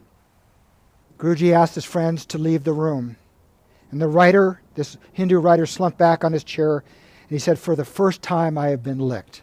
Guruji 1.17 1.53
asked 1.53 1.75
his 1.75 1.85
friends 1.85 2.27
to 2.27 2.39
leave 2.39 2.65
the 2.65 2.73
room. 2.73 3.17
And 3.91 4.01
the 4.01 4.09
writer, 4.09 4.61
this 4.75 4.97
Hindu 5.13 5.39
writer, 5.39 5.67
slumped 5.67 5.99
back 5.99 6.25
on 6.25 6.33
his 6.33 6.45
chair 6.45 6.79
and 6.79 7.31
he 7.31 7.39
said, 7.39 7.59
For 7.59 7.75
the 7.75 7.85
first 7.85 8.23
time 8.23 8.59
I 8.59 8.69
have 8.69 8.83
been 8.83 8.99
licked 8.99 9.43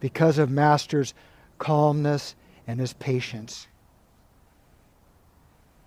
because 0.00 0.38
of 0.38 0.50
Master's 0.50 1.14
calmness 1.58 2.34
and 2.66 2.80
his 2.80 2.92
patience. 2.94 3.66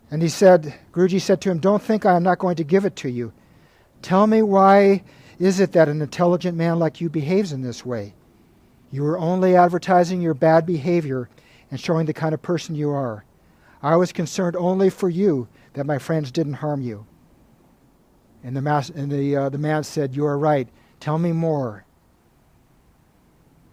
And 0.09 0.21
he 0.21 0.29
said, 0.29 0.73
Guruji 0.93 1.19
said 1.19 1.41
to 1.41 1.51
him, 1.51 1.59
Don't 1.59 1.81
think 1.81 2.05
I 2.05 2.15
am 2.15 2.23
not 2.23 2.39
going 2.39 2.55
to 2.55 2.63
give 2.63 2.85
it 2.85 2.95
to 2.97 3.09
you. 3.09 3.33
Tell 4.01 4.25
me 4.27 4.41
why 4.41 5.03
is 5.39 5.59
it 5.59 5.71
that 5.73 5.89
an 5.89 6.01
intelligent 6.01 6.57
man 6.57 6.79
like 6.79 6.99
you 6.99 7.09
behaves 7.09 7.51
in 7.51 7.61
this 7.61 7.85
way? 7.85 8.13
You 8.91 9.05
are 9.05 9.19
only 9.19 9.55
advertising 9.55 10.21
your 10.21 10.33
bad 10.33 10.65
behavior 10.65 11.29
and 11.69 11.79
showing 11.79 12.05
the 12.05 12.13
kind 12.13 12.33
of 12.33 12.41
person 12.41 12.75
you 12.75 12.89
are. 12.89 13.23
I 13.81 13.95
was 13.95 14.11
concerned 14.11 14.55
only 14.55 14.89
for 14.89 15.09
you 15.09 15.47
that 15.73 15.85
my 15.85 15.99
friends 15.99 16.31
didn't 16.31 16.53
harm 16.53 16.81
you. 16.81 17.05
And 18.43 18.55
the, 18.55 18.61
mas- 18.61 18.89
and 18.89 19.11
the, 19.11 19.35
uh, 19.35 19.49
the 19.49 19.57
man 19.57 19.83
said, 19.83 20.15
You 20.15 20.25
are 20.25 20.37
right. 20.37 20.67
Tell 20.99 21.19
me 21.19 21.31
more. 21.31 21.85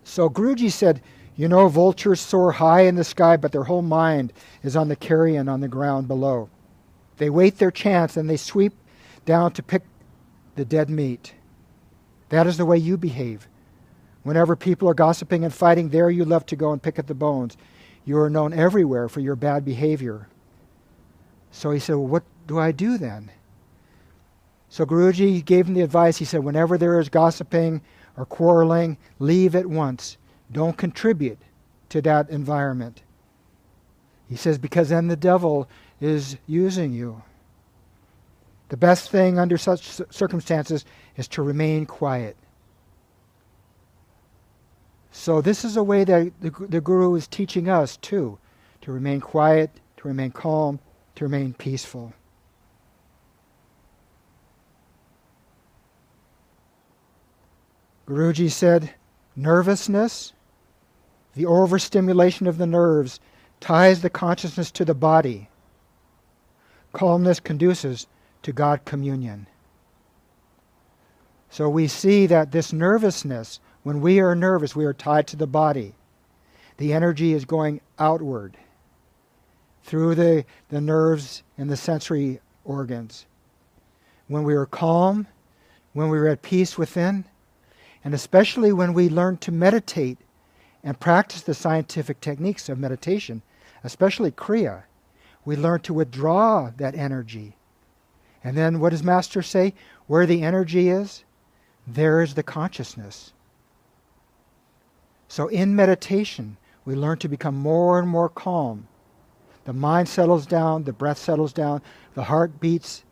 So 0.03 0.29
Guruji 0.29 0.71
said, 0.71 1.01
You 1.37 1.49
know, 1.49 1.69
vultures 1.69 2.21
soar 2.21 2.53
high 2.53 2.83
in 2.83 2.97
the 2.97 3.05
sky, 3.05 3.37
but 3.37 3.53
their 3.53 3.65
whole 3.65 3.83
mind 3.83 4.33
is 4.63 4.77
on 4.77 4.89
the 4.89 4.97
carrion 4.97 5.49
on 5.49 5.61
the 5.61 5.69
ground 5.69 6.09
below. 6.09 6.51
They 7.17 7.31
wait 7.31 7.59
their 7.59 7.71
chance 7.71 8.17
and 8.17 8.29
they 8.29 8.37
sweep 8.37 8.75
down 9.25 9.53
to 9.53 9.63
pick 9.63 9.83
the 10.57 10.65
dead 10.65 10.91
meat. 10.91 11.35
That 12.29 12.47
is 12.47 12.57
the 12.57 12.65
way 12.65 12.79
you 12.79 12.97
behave. 12.97 13.47
Whenever 14.23 14.57
people 14.57 14.89
are 14.89 14.95
gossiping 14.95 15.45
and 15.45 15.53
fighting, 15.53 15.91
there 15.91 16.11
you 16.11 16.25
love 16.25 16.47
to 16.47 16.57
go 16.57 16.73
and 16.73 16.83
pick 16.83 16.99
at 16.99 17.07
the 17.07 17.15
bones. 17.15 17.57
You 18.05 18.19
are 18.19 18.31
known 18.31 18.53
everywhere 18.53 19.09
for 19.09 19.21
your 19.21 19.37
bad 19.37 19.65
behavior. 19.65 20.29
So 21.51 21.71
he 21.71 21.79
said, 21.79 21.97
Well, 21.97 22.07
what 22.07 22.23
do 22.47 22.59
I 22.59 22.73
do 22.73 22.99
then? 22.99 23.31
So 24.75 24.85
Guruji 24.85 25.45
gave 25.45 25.69
him 25.69 25.75
the 25.75 25.83
advice. 25.83 26.17
He 26.17 26.25
said, 26.25 26.43
whenever 26.43 26.77
there 26.77 26.99
is 26.99 27.09
gossiping 27.09 27.81
or 28.17 28.27
quarreling, 28.27 28.99
leave 29.21 29.55
at 29.55 29.67
once. 29.67 30.17
Don't 30.51 30.77
contribute 30.77 31.39
to 31.91 32.03
that 32.03 32.29
environment. 32.29 33.03
He 34.29 34.35
says, 34.35 34.59
because 34.59 34.89
then 34.89 35.07
the 35.07 35.15
devil 35.15 35.69
is 36.01 36.39
using 36.49 36.93
you. 36.93 37.23
The 38.69 38.77
best 38.77 39.11
thing 39.11 39.39
under 39.39 39.57
such 39.57 40.01
circumstances 40.11 40.85
is 41.17 41.29
to 41.29 41.43
remain 41.43 41.87
quiet. 41.87 42.37
So, 45.11 45.41
this 45.41 45.65
is 45.65 45.77
a 45.77 45.83
way 45.83 46.03
that 46.05 46.33
the, 46.41 46.51
the 46.69 46.81
Guru 46.81 47.15
is 47.15 47.29
teaching 47.29 47.69
us, 47.69 47.97
too, 47.97 48.39
to 48.81 48.93
remain 48.93 49.21
quiet, 49.21 49.71
to 49.99 50.09
remain 50.09 50.33
calm, 50.33 50.81
to 51.15 51.25
remain 51.25 51.55
peaceful. 51.55 52.13
Guruji 58.07 58.51
said, 58.51 58.93
nervousness, 59.37 60.33
the 61.35 61.47
overstimulation 61.47 62.47
of 62.47 62.59
the 62.59 62.67
nerves, 62.67 63.21
ties 63.61 64.03
the 64.03 64.11
consciousness 64.11 64.71
to 64.73 64.85
the 64.85 64.95
body. 64.95 65.49
Calmness 66.93 67.41
conduces 67.41 68.07
to 68.43 68.53
God 68.53 68.85
communion. 68.85 69.47
So 71.55 71.69
we 71.69 71.87
see 71.87 72.27
that 72.27 72.51
this 72.51 72.73
nervousness, 72.73 73.61
when 73.85 74.01
we 74.01 74.19
are 74.19 74.35
nervous, 74.35 74.75
we 74.75 74.85
are 74.87 74.93
tied 74.93 75.29
to 75.29 75.37
the 75.37 75.47
body. 75.47 75.95
The 76.79 76.93
energy 76.93 77.33
is 77.33 77.45
going 77.45 77.81
outward 77.97 78.57
through 79.85 80.17
the, 80.17 80.45
the 80.71 80.81
nerves 80.81 81.45
and 81.57 81.71
the 81.71 81.77
sensory 81.77 82.41
organs. 82.65 83.27
When 84.27 84.43
we 84.43 84.55
are 84.55 84.67
calm, 84.67 85.29
when 85.93 86.09
we 86.09 86.19
are 86.19 86.27
at 86.27 86.43
peace 86.43 86.77
within, 86.77 87.25
and 88.03 88.15
especially 88.15 88.73
when 88.73 88.93
we 88.93 89.09
learn 89.09 89.37
to 89.37 89.53
meditate 89.53 90.19
and 90.83 90.99
practice 90.99 91.43
the 91.43 91.55
scientific 91.55 92.21
techniques 92.21 92.69
of 92.69 92.81
meditation, 92.81 93.43
especially 93.85 94.33
Kriya, 94.33 94.83
we 95.45 95.55
learn 95.55 95.79
to 95.83 95.95
withdraw 95.95 96.73
that 96.79 96.97
energy. 96.97 97.57
And 98.43 98.57
then 98.57 98.81
what 98.81 98.91
does 98.91 99.05
Master 99.05 99.41
say? 99.41 99.73
Where 100.09 100.27
the 100.27 100.43
energy 100.43 100.89
is, 100.89 101.23
there 101.87 102.23
is 102.23 102.35
the 102.35 102.43
consciousness. 102.43 103.33
So 105.29 105.49
in 105.49 105.75
meditation, 105.75 106.57
we 106.85 106.95
learn 106.95 107.19
to 107.19 107.29
become 107.29 107.57
more 107.57 107.99
and 107.99 108.09
more 108.09 108.29
calm. 108.29 108.89
The 109.65 109.73
mind 109.73 110.09
settles 110.09 110.47
down, 110.47 110.85
the 110.85 110.93
breath 110.93 111.19
settles 111.19 111.53
down, 111.53 111.83
the 112.15 112.25
heart 112.25 112.61
beats 112.61 113.05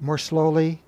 more 0.00 0.18
slowly, 0.18 0.82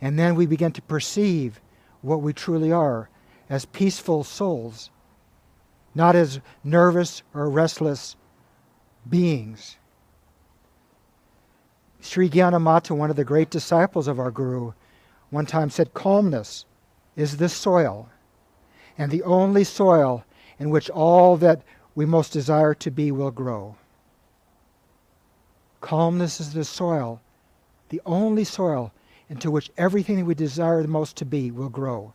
and 0.00 0.18
then 0.18 0.34
we 0.34 0.46
begin 0.46 0.72
to 0.72 0.82
perceive 0.82 1.60
what 2.02 2.20
we 2.20 2.32
truly 2.32 2.72
are 2.72 3.08
as 3.48 3.64
peaceful 3.64 4.24
souls, 4.24 4.90
not 5.94 6.16
as 6.16 6.40
nervous 6.62 7.22
or 7.32 7.48
restless 7.48 8.16
beings. 9.08 9.76
Sri 12.00 12.28
Gyanamata, 12.28 12.94
one 12.96 13.08
of 13.10 13.16
the 13.16 13.24
great 13.24 13.50
disciples 13.50 14.08
of 14.08 14.18
our 14.18 14.30
Guru, 14.30 14.72
one 15.34 15.46
time 15.46 15.68
said, 15.68 15.92
Calmness 15.94 16.64
is 17.16 17.38
the 17.38 17.48
soil, 17.48 18.08
and 18.96 19.10
the 19.10 19.24
only 19.24 19.64
soil 19.64 20.24
in 20.60 20.70
which 20.70 20.88
all 20.90 21.36
that 21.36 21.60
we 21.96 22.06
most 22.06 22.32
desire 22.32 22.72
to 22.72 22.88
be 22.88 23.10
will 23.10 23.32
grow. 23.32 23.74
Calmness 25.80 26.40
is 26.40 26.52
the 26.52 26.64
soil, 26.64 27.20
the 27.88 28.00
only 28.06 28.44
soil 28.44 28.92
into 29.28 29.50
which 29.50 29.72
everything 29.76 30.18
that 30.18 30.24
we 30.24 30.36
desire 30.36 30.80
the 30.82 30.88
most 30.88 31.16
to 31.16 31.24
be 31.24 31.50
will 31.50 31.68
grow. 31.68 32.12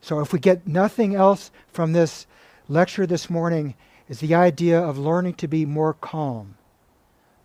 So, 0.00 0.20
if 0.20 0.32
we 0.32 0.38
get 0.38 0.66
nothing 0.66 1.14
else 1.14 1.50
from 1.68 1.92
this 1.92 2.26
lecture 2.68 3.06
this 3.06 3.28
morning, 3.28 3.74
is 4.08 4.20
the 4.20 4.34
idea 4.34 4.80
of 4.80 4.96
learning 4.96 5.34
to 5.34 5.46
be 5.46 5.66
more 5.66 5.92
calm, 5.92 6.56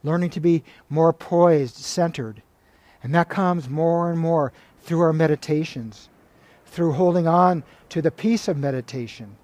learning 0.04 0.30
to 0.30 0.40
be 0.40 0.64
more 0.90 1.12
poised, 1.12 1.76
centered. 1.76 2.42
And 3.06 3.14
that 3.14 3.30
comes 3.30 3.70
more 3.70 4.10
and 4.10 4.20
more 4.20 4.52
through 4.82 5.02
our 5.02 5.14
meditations, 5.14 6.10
through 6.66 6.94
holding 6.94 7.28
on 7.28 7.64
to 7.90 8.02
the 8.02 8.10
peace 8.10 8.48
of 8.48 8.58
meditation. 8.58 9.38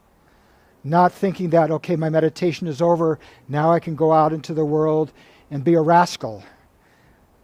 Not 0.83 1.11
thinking 1.11 1.51
that, 1.51 1.69
okay, 1.69 1.95
my 1.95 2.09
meditation 2.09 2.65
is 2.65 2.81
over, 2.81 3.19
now 3.47 3.71
I 3.71 3.79
can 3.79 3.93
go 3.93 4.13
out 4.13 4.33
into 4.33 4.55
the 4.55 4.65
world 4.65 5.11
and 5.51 5.63
be 5.63 5.75
a 5.75 5.79
rascal. 5.79 6.43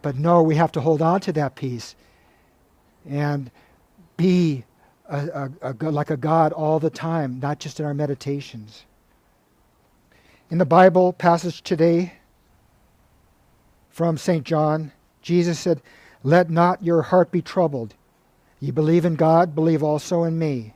But 0.01 0.15
no, 0.15 0.41
we 0.41 0.55
have 0.55 0.71
to 0.71 0.81
hold 0.81 1.03
on 1.03 1.21
to 1.21 1.31
that 1.33 1.55
peace 1.55 1.95
and 3.07 3.51
be 4.17 4.63
a, 5.07 5.51
a, 5.61 5.71
a, 5.71 5.91
like 5.91 6.09
a 6.09 6.17
God 6.17 6.51
all 6.51 6.79
the 6.79 6.89
time, 6.89 7.39
not 7.39 7.59
just 7.59 7.79
in 7.79 7.85
our 7.85 7.93
meditations. 7.93 8.85
In 10.49 10.57
the 10.57 10.65
Bible 10.65 11.13
passage 11.13 11.61
today 11.61 12.13
from 13.91 14.17
St. 14.17 14.43
John, 14.43 14.91
Jesus 15.21 15.59
said, 15.59 15.79
Let 16.27 16.49
not 16.49 16.83
your 16.83 17.03
heart 17.03 17.31
be 17.31 17.41
troubled. 17.41 17.95
Ye 18.59 18.71
believe 18.71 19.05
in 19.05 19.15
God, 19.15 19.55
believe 19.55 19.81
also 19.81 20.25
in 20.25 20.37
me. 20.37 20.73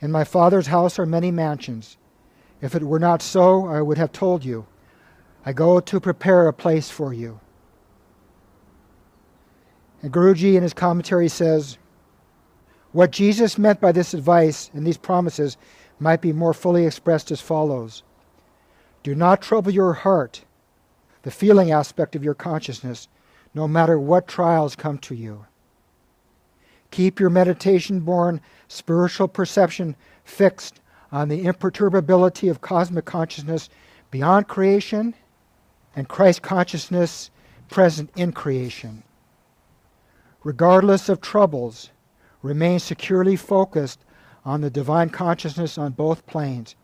In 0.00 0.12
my 0.12 0.22
Father's 0.22 0.68
house 0.68 0.96
are 0.96 1.06
many 1.06 1.32
mansions. 1.32 1.96
If 2.60 2.76
it 2.76 2.84
were 2.84 3.00
not 3.00 3.20
so, 3.20 3.66
I 3.66 3.82
would 3.82 3.98
have 3.98 4.12
told 4.12 4.44
you. 4.44 4.64
I 5.44 5.52
go 5.52 5.80
to 5.80 5.98
prepare 5.98 6.46
a 6.46 6.52
place 6.52 6.88
for 6.88 7.12
you. 7.12 7.40
And 10.02 10.12
Guruji 10.12 10.54
in 10.54 10.62
his 10.62 10.72
commentary 10.72 11.28
says, 11.28 11.76
what 12.92 13.10
Jesus 13.10 13.58
meant 13.58 13.80
by 13.80 13.90
this 13.90 14.14
advice 14.14 14.70
and 14.72 14.86
these 14.86 14.96
promises 14.96 15.56
might 15.98 16.20
be 16.20 16.32
more 16.32 16.54
fully 16.54 16.86
expressed 16.86 17.32
as 17.32 17.40
follows 17.40 18.04
Do 19.02 19.16
not 19.16 19.42
trouble 19.42 19.72
your 19.72 19.94
heart, 19.94 20.44
the 21.22 21.32
feeling 21.32 21.72
aspect 21.72 22.14
of 22.14 22.22
your 22.22 22.34
consciousness, 22.34 23.08
no 23.54 23.68
matter 23.68 23.98
what 23.98 24.28
trials 24.28 24.76
come 24.76 24.98
to 24.98 25.14
you. 25.14 25.46
Keep 26.90 27.18
your 27.18 27.30
meditation 27.30 28.00
born 28.00 28.40
spiritual 28.68 29.28
perception 29.28 29.96
fixed 30.24 30.80
on 31.10 31.28
the 31.28 31.44
imperturbability 31.44 32.48
of 32.48 32.60
cosmic 32.60 33.04
consciousness 33.04 33.68
beyond 34.10 34.48
creation 34.48 35.14
and 35.96 36.08
Christ 36.08 36.42
consciousness 36.42 37.30
present 37.70 38.10
in 38.16 38.32
creation. 38.32 39.02
Regardless 40.42 41.08
of 41.08 41.20
troubles, 41.20 41.90
remain 42.42 42.78
securely 42.78 43.36
focused 43.36 44.00
on 44.44 44.60
the 44.60 44.70
divine 44.70 45.08
consciousness 45.08 45.78
on 45.78 45.92
both 45.92 46.26
planes, 46.26 46.76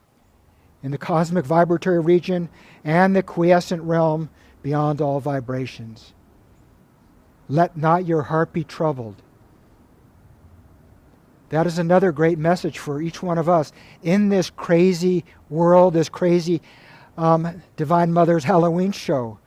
in 0.83 0.90
the 0.90 0.98
cosmic 0.98 1.44
vibratory 1.44 2.00
region 2.00 2.48
and 2.85 3.14
the 3.14 3.22
quiescent 3.22 3.83
realm 3.83 4.30
beyond 4.62 5.00
all 5.00 5.20
vibrations. 5.20 6.14
Let 7.50 7.76
not 7.76 8.06
your 8.06 8.22
heart 8.22 8.52
be 8.52 8.62
troubled. 8.62 9.16
That 11.48 11.66
is 11.66 11.80
another 11.80 12.12
great 12.12 12.38
message 12.38 12.78
for 12.78 13.02
each 13.02 13.24
one 13.24 13.38
of 13.38 13.48
us 13.48 13.72
in 14.04 14.28
this 14.28 14.50
crazy 14.50 15.24
world, 15.48 15.94
this 15.94 16.08
crazy 16.08 16.62
um, 17.18 17.60
Divine 17.76 18.12
Mother's 18.12 18.44
Halloween 18.44 18.92
show, 18.92 19.40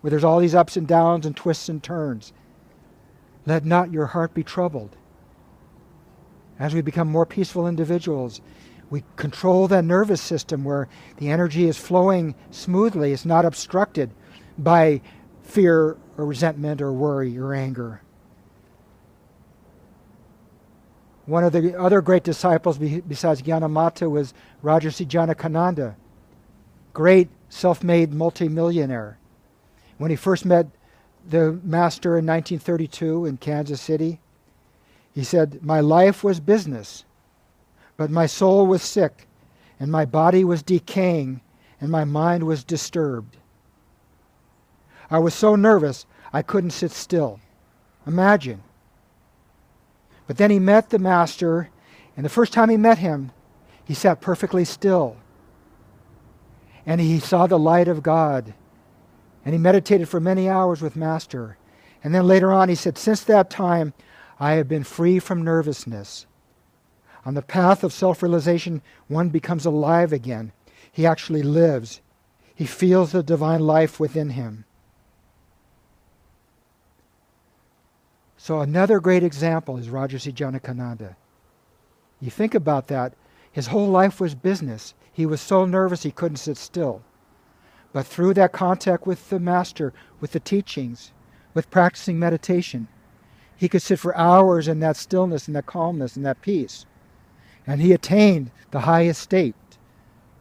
where 0.00 0.10
there's 0.10 0.24
all 0.24 0.40
these 0.40 0.54
ups 0.54 0.78
and 0.78 0.88
downs 0.88 1.26
and 1.26 1.36
twists 1.36 1.68
and 1.68 1.82
turns. 1.82 2.32
Let 3.44 3.66
not 3.66 3.92
your 3.92 4.06
heart 4.06 4.32
be 4.32 4.42
troubled. 4.42 4.96
As 6.58 6.72
we 6.72 6.80
become 6.80 7.08
more 7.08 7.26
peaceful 7.26 7.68
individuals, 7.68 8.40
we 8.88 9.04
control 9.16 9.68
that 9.68 9.84
nervous 9.84 10.22
system 10.22 10.64
where 10.64 10.88
the 11.18 11.28
energy 11.28 11.68
is 11.68 11.76
flowing 11.76 12.34
smoothly, 12.50 13.12
it's 13.12 13.26
not 13.26 13.44
obstructed 13.44 14.10
by 14.56 15.02
fear 15.42 15.96
or 16.16 16.24
resentment 16.26 16.80
or 16.80 16.92
worry 16.92 17.36
or 17.38 17.54
anger. 17.54 18.02
One 21.26 21.44
of 21.44 21.52
the 21.52 21.78
other 21.78 22.00
great 22.00 22.24
disciples 22.24 22.78
besides 22.78 23.42
Gyanamata 23.42 24.10
was 24.10 24.34
Rajarsi 24.64 25.06
Janakananda, 25.06 25.94
great 26.92 27.28
self-made 27.48 28.12
multimillionaire. 28.12 29.18
When 29.98 30.10
he 30.10 30.16
first 30.16 30.44
met 30.44 30.66
the 31.28 31.60
master 31.62 32.18
in 32.18 32.26
1932 32.26 33.26
in 33.26 33.36
Kansas 33.36 33.80
City, 33.80 34.20
he 35.12 35.22
said, 35.22 35.62
My 35.62 35.80
life 35.80 36.24
was 36.24 36.40
business, 36.40 37.04
but 37.96 38.10
my 38.10 38.26
soul 38.26 38.66
was 38.66 38.82
sick, 38.82 39.28
and 39.78 39.92
my 39.92 40.04
body 40.04 40.44
was 40.44 40.62
decaying, 40.62 41.42
and 41.80 41.90
my 41.90 42.04
mind 42.04 42.44
was 42.44 42.64
disturbed. 42.64 43.36
I 45.10 45.18
was 45.18 45.34
so 45.34 45.56
nervous 45.56 46.06
I 46.32 46.42
couldn't 46.42 46.70
sit 46.70 46.92
still. 46.92 47.40
Imagine. 48.06 48.62
But 50.26 50.36
then 50.36 50.50
he 50.50 50.58
met 50.60 50.90
the 50.90 50.98
Master, 50.98 51.70
and 52.16 52.24
the 52.24 52.30
first 52.30 52.52
time 52.52 52.68
he 52.68 52.76
met 52.76 52.98
him, 52.98 53.32
he 53.84 53.94
sat 53.94 54.20
perfectly 54.20 54.64
still. 54.64 55.16
And 56.86 57.00
he 57.00 57.18
saw 57.18 57.46
the 57.46 57.58
light 57.58 57.88
of 57.88 58.02
God. 58.02 58.54
And 59.44 59.54
he 59.54 59.58
meditated 59.58 60.08
for 60.08 60.20
many 60.20 60.48
hours 60.48 60.80
with 60.80 60.94
Master. 60.94 61.56
And 62.04 62.14
then 62.14 62.26
later 62.26 62.52
on, 62.52 62.68
he 62.68 62.74
said, 62.74 62.96
Since 62.96 63.24
that 63.24 63.50
time, 63.50 63.92
I 64.38 64.52
have 64.52 64.68
been 64.68 64.84
free 64.84 65.18
from 65.18 65.42
nervousness. 65.42 66.26
On 67.26 67.34
the 67.34 67.42
path 67.42 67.84
of 67.84 67.92
self 67.92 68.22
realization, 68.22 68.82
one 69.08 69.28
becomes 69.28 69.66
alive 69.66 70.12
again. 70.12 70.52
He 70.92 71.06
actually 71.06 71.42
lives. 71.42 72.00
He 72.54 72.66
feels 72.66 73.12
the 73.12 73.22
divine 73.22 73.60
life 73.60 74.00
within 74.00 74.30
him. 74.30 74.64
So, 78.42 78.60
another 78.60 79.00
great 79.00 79.22
example 79.22 79.76
is 79.76 79.88
Rajarsi 79.88 80.32
Janakananda. 80.32 81.14
You 82.22 82.30
think 82.30 82.54
about 82.54 82.86
that. 82.86 83.12
His 83.52 83.66
whole 83.66 83.88
life 83.88 84.18
was 84.18 84.34
business. 84.34 84.94
He 85.12 85.26
was 85.26 85.42
so 85.42 85.66
nervous 85.66 86.04
he 86.04 86.10
couldn't 86.10 86.38
sit 86.38 86.56
still. 86.56 87.02
But 87.92 88.06
through 88.06 88.32
that 88.34 88.52
contact 88.52 89.06
with 89.06 89.28
the 89.28 89.38
Master, 89.38 89.92
with 90.22 90.32
the 90.32 90.40
teachings, 90.40 91.12
with 91.52 91.70
practicing 91.70 92.18
meditation, 92.18 92.88
he 93.58 93.68
could 93.68 93.82
sit 93.82 93.98
for 93.98 94.16
hours 94.16 94.68
in 94.68 94.80
that 94.80 94.96
stillness 94.96 95.46
and 95.46 95.54
that 95.54 95.66
calmness 95.66 96.16
and 96.16 96.24
that 96.24 96.40
peace. 96.40 96.86
And 97.66 97.82
he 97.82 97.92
attained 97.92 98.52
the 98.70 98.80
highest 98.80 99.20
state 99.20 99.54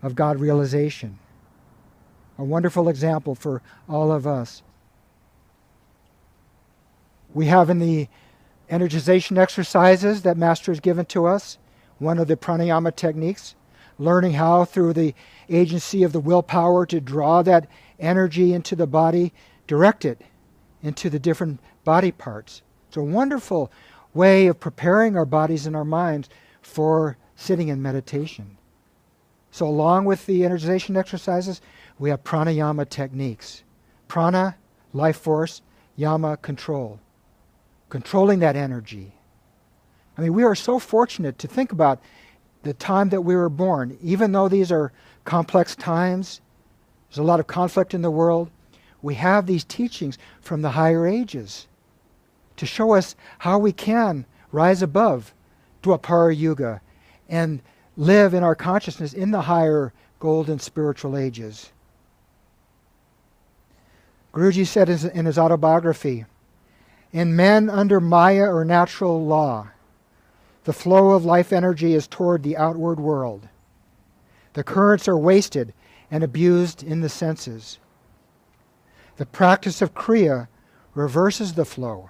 of 0.02 0.16
God 0.16 0.40
realization. 0.40 1.20
A 2.38 2.46
wonderful 2.46 2.88
example 2.88 3.36
for 3.36 3.62
all 3.90 4.10
of 4.10 4.26
us. 4.26 4.64
We 7.34 7.46
have 7.48 7.70
in 7.70 7.80
the 7.80 8.08
energization 8.70 9.38
exercises 9.38 10.22
that 10.24 10.38
Master 10.38 10.72
has 10.72 10.80
given 10.80 11.06
to 11.08 11.26
us, 11.26 11.58
one 11.98 12.18
of 12.18 12.28
the 12.28 12.38
pranayama 12.38 12.96
techniques, 12.96 13.56
learning 13.98 14.34
how 14.34 14.66
through 14.66 14.94
the 14.94 15.14
agency 15.50 16.04
of 16.04 16.14
the 16.14 16.20
willpower 16.20 16.86
to 16.86 17.02
draw 17.02 17.42
that 17.44 17.68
energy 18.00 18.54
into 18.54 18.76
the 18.76 18.88
body, 18.88 19.34
direct 19.68 20.06
it 20.06 20.22
into 20.82 21.10
the 21.10 21.20
different 21.20 21.60
body 21.84 22.12
parts. 22.12 22.62
It's 22.88 22.98
a 22.98 23.04
wonderful 23.04 23.72
way 24.14 24.48
of 24.48 24.60
preparing 24.60 25.16
our 25.16 25.26
bodies 25.26 25.68
and 25.68 25.76
our 25.76 25.86
minds 25.86 26.30
for 26.62 27.18
sitting 27.36 27.68
in 27.68 27.82
meditation. 27.82 28.58
So, 29.52 29.68
along 29.68 30.06
with 30.06 30.26
the 30.26 30.42
energization 30.42 30.96
exercises, 30.96 31.62
we 31.98 32.10
have 32.12 32.24
pranayama 32.24 32.88
techniques. 32.88 33.64
Prana, 34.08 34.56
life 34.94 35.18
force, 35.18 35.62
yama, 35.96 36.38
control. 36.38 37.00
Controlling 37.90 38.40
that 38.40 38.56
energy. 38.56 39.14
I 40.18 40.22
mean, 40.22 40.34
we 40.34 40.44
are 40.44 40.56
so 40.56 40.80
fortunate 40.80 41.40
to 41.40 41.48
think 41.48 41.72
about 41.72 42.00
the 42.64 42.74
time 42.74 43.10
that 43.10 43.22
we 43.22 43.36
were 43.36 43.50
born. 43.50 43.98
Even 44.02 44.32
though 44.32 44.48
these 44.48 44.72
are 44.72 44.92
complex 45.26 45.76
times, 45.76 46.42
there's 47.10 47.20
a 47.20 47.24
lot 47.24 47.40
of 47.40 47.48
conflict 47.48 47.94
in 47.94 48.02
the 48.02 48.12
world, 48.12 48.50
we 49.02 49.16
have 49.16 49.46
these 49.46 49.64
teachings 49.64 50.18
from 50.42 50.62
the 50.62 50.72
higher 50.72 51.08
ages 51.08 51.68
to 52.58 52.66
show 52.66 52.94
us 52.94 53.16
how 53.40 53.58
we 53.58 53.72
can 53.72 54.26
rise 54.52 54.82
above 54.82 55.34
Dwapara 55.82 56.36
Yuga 56.36 56.82
and 57.30 57.62
live 57.96 58.34
in 58.34 58.44
our 58.44 58.56
consciousness 58.56 59.14
in 59.14 59.32
the 59.32 59.42
higher 59.42 59.94
golden 60.20 60.60
spiritual 60.60 61.16
ages. 61.16 61.72
Guruji 64.34 64.68
said 64.68 64.90
in 64.90 65.26
his 65.26 65.40
autobiography 65.40 66.26
In 67.12 67.36
men 67.36 67.70
under 67.70 68.00
Maya 68.00 68.46
or 68.46 68.64
natural 68.64 69.26
law, 69.26 69.70
the 70.66 70.74
flow 70.74 71.12
of 71.12 71.26
life 71.26 71.52
energy 71.52 71.94
is 71.94 72.08
toward 72.08 72.44
the 72.44 72.58
outward 72.58 73.00
world. 73.00 73.48
The 74.54 74.64
currents 74.64 75.08
are 75.08 75.18
wasted 75.18 75.74
and 76.12 76.24
abused 76.24 76.84
in 76.84 77.02
the 77.02 77.10
senses. 77.10 77.80
The 79.18 79.26
practice 79.26 79.82
of 79.82 79.96
Kriya 79.96 80.48
reverses 80.94 81.54
the 81.54 81.66
flow. 81.66 82.10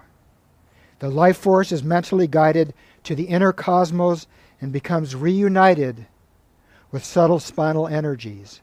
The 0.98 1.08
life 1.08 1.38
force 1.38 1.72
is 1.72 1.82
mentally 1.82 2.26
guided 2.26 2.74
to 3.04 3.14
the 3.14 3.24
inner 3.24 3.52
cosmos 3.52 4.26
and 4.60 4.72
becomes 4.72 5.16
reunited 5.16 6.06
with 6.90 7.04
subtle 7.04 7.40
spinal 7.40 7.88
energies. 7.88 8.60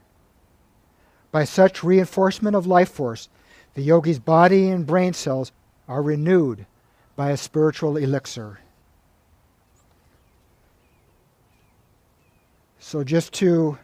By 1.32 1.46
such 1.46 1.84
reinforcement 1.84 2.56
of 2.56 2.68
life 2.68 2.90
force, 2.90 3.30
the 3.74 3.82
yogi's 3.82 4.20
body 4.20 4.70
and 4.70 4.86
brain 4.86 5.14
cells 5.14 5.52
are 5.88 6.02
renewed 6.02 6.66
by 7.16 7.32
a 7.32 7.38
spiritual 7.38 7.98
elixir. 7.98 8.60
So, 12.80 13.04
just 13.04 13.34
to 13.34 13.78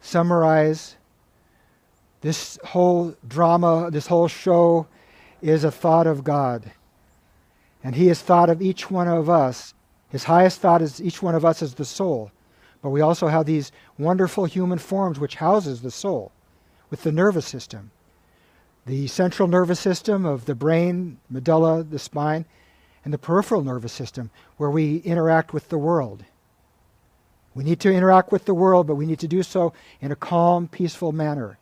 summarize, 0.00 0.96
this 2.20 2.58
whole 2.64 3.14
drama, 3.26 3.90
this 3.90 4.06
whole 4.06 4.28
show 4.28 4.86
is 5.40 5.64
a 5.64 5.70
thought 5.70 6.06
of 6.06 6.22
God. 6.22 6.70
And 7.82 7.94
He 7.94 8.08
has 8.08 8.20
thought 8.20 8.50
of 8.50 8.60
each 8.60 8.90
one 8.90 9.08
of 9.08 9.30
us. 9.30 9.74
His 10.10 10.24
highest 10.24 10.60
thought 10.60 10.82
is 10.82 11.00
each 11.00 11.22
one 11.22 11.34
of 11.34 11.44
us 11.44 11.62
as 11.62 11.74
the 11.74 11.84
soul. 11.84 12.30
But 12.82 12.90
we 12.90 13.00
also 13.00 13.28
have 13.28 13.46
these 13.46 13.72
wonderful 13.98 14.44
human 14.44 14.78
forms 14.78 15.18
which 15.18 15.36
houses 15.36 15.82
the 15.82 15.90
soul 15.90 16.32
with 16.90 17.02
the 17.02 17.12
nervous 17.12 17.46
system. 17.46 17.90
The 18.90 19.06
central 19.06 19.46
nervous 19.46 19.78
system 19.78 20.26
of 20.26 20.46
the 20.46 20.54
brain, 20.56 21.18
medulla, 21.30 21.84
the 21.84 22.00
spine, 22.00 22.44
and 23.04 23.14
the 23.14 23.18
peripheral 23.18 23.62
nervous 23.62 23.92
system 23.92 24.30
where 24.56 24.68
we 24.68 24.96
interact 24.96 25.54
with 25.54 25.68
the 25.68 25.78
world. 25.78 26.24
We 27.54 27.62
need 27.62 27.78
to 27.80 27.92
interact 27.92 28.32
with 28.32 28.46
the 28.46 28.52
world, 28.52 28.88
but 28.88 28.96
we 28.96 29.06
need 29.06 29.20
to 29.20 29.28
do 29.28 29.44
so 29.44 29.72
in 30.00 30.10
a 30.10 30.16
calm, 30.16 30.66
peaceful 30.66 31.12
manner. 31.12 31.56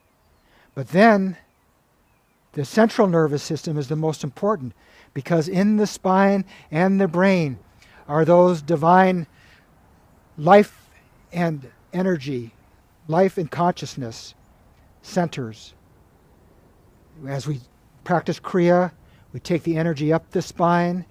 But 0.75 0.89
then, 0.89 1.37
the 2.53 2.65
central 2.65 3.07
nervous 3.07 3.43
system 3.43 3.77
is 3.77 3.89
the 3.89 3.95
most 3.95 4.25
important 4.25 4.73
because 5.13 5.49
in 5.49 5.77
the 5.77 5.87
spine 5.87 6.47
and 6.71 6.99
the 6.99 7.09
brain 7.09 7.59
are 8.09 8.25
those 8.25 8.63
divine 8.63 9.27
life 10.39 10.89
and 11.31 11.71
energy, 11.93 12.55
life 13.07 13.37
and 13.37 13.51
consciousness 13.51 14.33
centers. 15.03 15.75
As 17.27 17.47
we 17.47 17.61
practice 18.05 18.39
Kriya, 18.39 18.93
we 19.33 19.41
take 19.41 19.63
the 19.63 19.77
energy 19.77 20.13
up 20.13 20.31
the 20.31 20.43
spine 20.43 21.05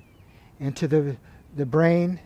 into 0.59 0.87
the, 0.87 1.17
the 1.55 1.65
brain. 1.65 2.19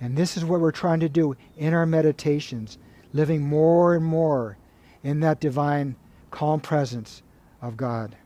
And 0.00 0.16
this 0.16 0.36
is 0.36 0.44
what 0.44 0.60
we're 0.60 0.72
trying 0.72 1.00
to 1.00 1.08
do 1.08 1.36
in 1.56 1.74
our 1.74 1.86
meditations, 1.86 2.78
living 3.12 3.42
more 3.42 3.94
and 3.94 4.04
more 4.04 4.56
in 5.02 5.20
that 5.20 5.40
divine, 5.40 5.96
calm 6.30 6.60
presence 6.60 7.22
of 7.60 7.76
God. 7.76 8.16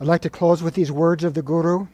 I'd 0.00 0.06
like 0.06 0.22
to 0.22 0.30
close 0.30 0.62
with 0.62 0.74
these 0.74 0.90
words 0.90 1.24
of 1.24 1.34
the 1.34 1.42
Guru. 1.42 1.86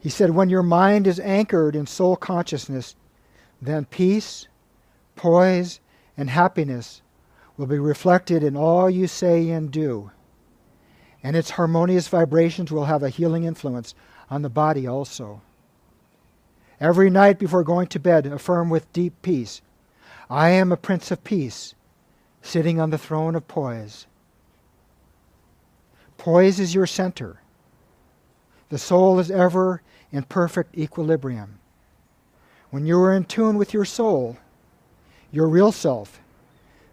He 0.00 0.08
said, 0.08 0.30
When 0.30 0.48
your 0.48 0.62
mind 0.62 1.06
is 1.06 1.20
anchored 1.20 1.76
in 1.76 1.86
soul 1.86 2.16
consciousness, 2.16 2.96
then 3.60 3.84
peace, 3.84 4.48
poise, 5.16 5.80
and 6.16 6.30
happiness 6.30 7.02
will 7.58 7.66
be 7.66 7.78
reflected 7.78 8.42
in 8.42 8.56
all 8.56 8.88
you 8.88 9.06
say 9.06 9.50
and 9.50 9.70
do. 9.70 10.10
And 11.22 11.36
its 11.36 11.50
harmonious 11.50 12.08
vibrations 12.08 12.70
will 12.72 12.86
have 12.86 13.02
a 13.02 13.10
healing 13.10 13.44
influence 13.44 13.94
on 14.30 14.42
the 14.42 14.48
body 14.48 14.86
also. 14.86 15.42
Every 16.80 17.10
night 17.10 17.40
before 17.40 17.64
going 17.64 17.88
to 17.88 17.98
bed, 17.98 18.24
affirm 18.24 18.70
with 18.70 18.90
deep 18.92 19.20
peace 19.20 19.60
I 20.30 20.50
am 20.50 20.72
a 20.72 20.76
Prince 20.76 21.10
of 21.10 21.24
Peace, 21.24 21.74
sitting 22.42 22.78
on 22.78 22.90
the 22.90 22.98
throne 22.98 23.34
of 23.34 23.48
poise. 23.48 24.06
Poise 26.18 26.60
is 26.60 26.74
your 26.74 26.86
center. 26.86 27.40
The 28.68 28.78
soul 28.78 29.18
is 29.18 29.30
ever 29.30 29.80
in 30.12 30.24
perfect 30.24 30.76
equilibrium. 30.76 31.58
When 32.70 32.86
you 32.86 33.00
are 33.00 33.14
in 33.14 33.24
tune 33.24 33.56
with 33.56 33.72
your 33.72 33.86
soul, 33.86 34.36
your 35.32 35.48
real 35.48 35.72
self, 35.72 36.20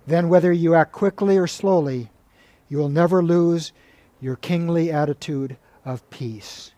then 0.08 0.30
whether 0.30 0.52
you 0.52 0.76
act 0.76 0.92
quickly 0.92 1.38
or 1.38 1.48
slowly, 1.48 2.10
you 2.70 2.78
will 2.78 2.90
never 2.90 3.24
lose 3.24 3.72
your 4.22 4.36
kingly 4.36 4.92
attitude 4.92 5.58
of 5.84 6.08
peace. 6.10 6.72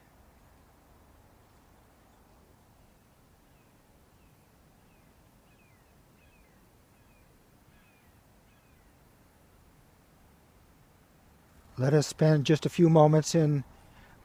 Let 11.80 11.94
us 11.94 12.08
spend 12.08 12.46
just 12.46 12.66
a 12.66 12.70
few 12.70 12.90
moments 12.90 13.36
in 13.36 13.63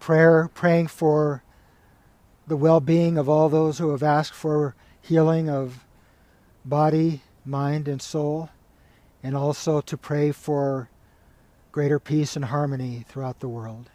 prayer, 0.00 0.50
praying 0.54 0.86
for 0.86 1.42
the 2.46 2.56
well 2.56 2.80
being 2.80 3.18
of 3.18 3.28
all 3.28 3.50
those 3.50 3.78
who 3.78 3.90
have 3.90 4.02
asked 4.02 4.32
for 4.32 4.74
healing 5.02 5.50
of 5.50 5.84
body, 6.64 7.20
mind, 7.44 7.88
and 7.88 8.00
soul, 8.00 8.48
and 9.22 9.36
also 9.36 9.80
to 9.80 9.96
pray 9.96 10.32
for 10.32 10.88
greater 11.70 11.98
peace 11.98 12.36
and 12.36 12.46
harmony 12.46 13.04
throughout 13.08 13.40
the 13.40 13.48
world. 13.48 13.90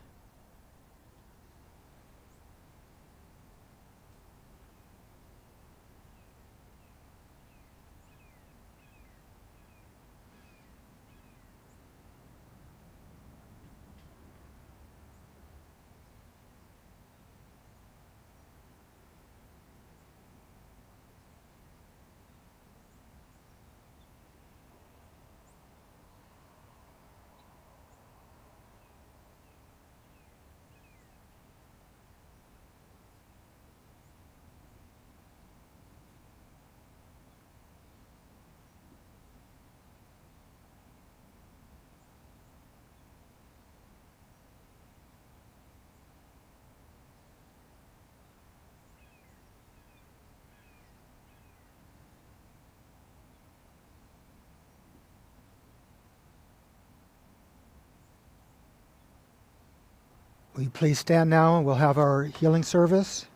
Will 60.58 60.64
you 60.64 60.70
please 60.72 60.98
stand 60.98 61.30
now 61.30 61.58
and 61.58 61.66
we'll 61.68 61.76
have 61.76 62.00
our 62.00 62.24
healing 62.24 62.64
service? 62.64 63.28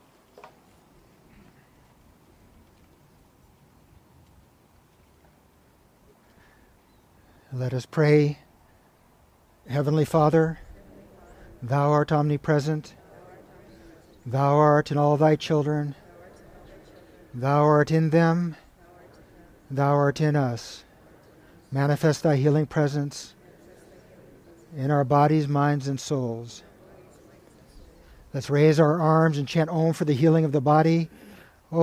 Let 7.54 7.76
us 7.76 7.86
pray. 7.86 8.40
Heavenly 9.70 10.04
Father, 10.04 10.58
Thou 11.62 11.92
art 11.92 12.12
omnipresent. 12.12 12.96
Thou 14.26 14.56
art 14.56 14.90
in 14.90 14.98
all 14.98 15.16
Thy 15.16 15.36
children. 15.36 15.94
Thou 17.36 17.62
art 17.62 17.92
in 17.92 18.10
them. 18.10 18.56
Thou 19.70 19.94
art 19.94 20.20
in 20.20 20.36
us. 20.36 20.86
Manifest 21.72 22.24
Thy 22.24 22.38
healing 22.38 22.66
presence 22.66 23.36
in 24.76 24.90
our 24.90 25.04
bodies, 25.04 25.48
minds, 25.48 25.88
and 25.88 26.00
souls. 26.00 26.64
Let's 28.34 28.50
raise 28.50 28.80
our 28.80 28.98
arms 29.00 29.38
and 29.38 29.46
chant 29.46 29.70
Om 29.70 29.92
for 29.92 30.06
the 30.06 30.14
healing 30.14 30.46
of 30.46 30.54
the 30.54 30.62
body. 30.62 31.10
Om. 31.70 31.80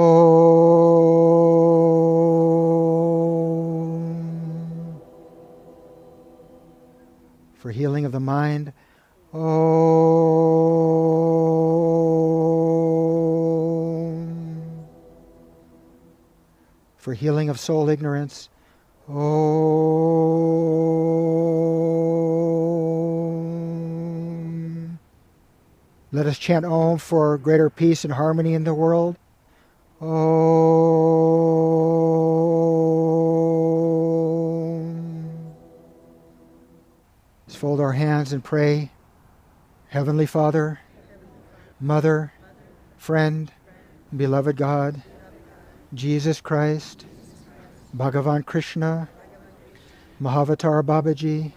For 7.57 7.71
healing 7.71 8.07
of 8.07 8.13
the 8.13 8.21
mind. 8.21 8.73
Om. 9.35 9.43
For 16.97 17.13
healing 17.13 17.51
of 17.51 17.61
soul 17.61 17.91
ignorance. 17.91 18.49
Let 26.11 26.25
us 26.25 26.39
chant 26.39 26.65
Om 26.65 26.97
for 26.97 27.37
greater 27.37 27.69
peace 27.69 28.03
and 28.03 28.15
harmony 28.15 28.55
in 28.55 28.65
the 28.65 28.73
world. 28.73 29.17
Om. 30.01 31.09
Let's 37.47 37.57
fold 37.57 37.79
our 37.81 37.93
hands 37.93 38.33
and 38.33 38.43
pray. 38.43 38.91
Heavenly 39.89 40.25
Father, 40.25 40.81
Mother, 41.79 42.33
Friend, 42.97 43.53
Beloved 44.17 44.57
God, 44.57 45.03
Jesus 45.93 46.41
Christ, 46.41 47.05
Bhagavan 47.95 48.47
Krishna, 48.47 49.11
Mahavatar 50.23 50.83
Babaji, 50.83 51.53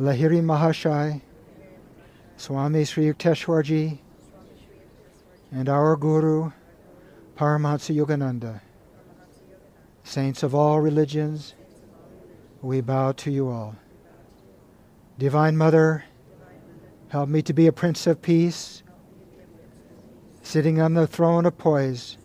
Lahiri 0.00 0.42
Mahasaya, 0.42 1.20
Swami 2.40 2.86
Sri 2.86 3.04
Yukteswarji, 3.04 3.98
and 5.52 5.68
our 5.68 5.94
Guru, 5.94 6.50
Paramahansa 7.36 7.94
Yogananda. 7.94 8.62
Saints 10.04 10.42
of 10.42 10.54
all 10.54 10.80
religions, 10.80 11.52
we 12.62 12.80
bow 12.80 13.12
to 13.12 13.30
you 13.30 13.50
all. 13.50 13.76
Divine 15.18 15.54
Mother, 15.58 16.04
help 17.08 17.28
me 17.28 17.42
to 17.42 17.52
be 17.52 17.66
a 17.66 17.72
Prince 17.72 18.06
of 18.06 18.22
Peace, 18.22 18.82
sitting 20.40 20.80
on 20.80 20.94
the 20.94 21.06
throne 21.06 21.44
of 21.44 21.58
poise, 21.58 22.16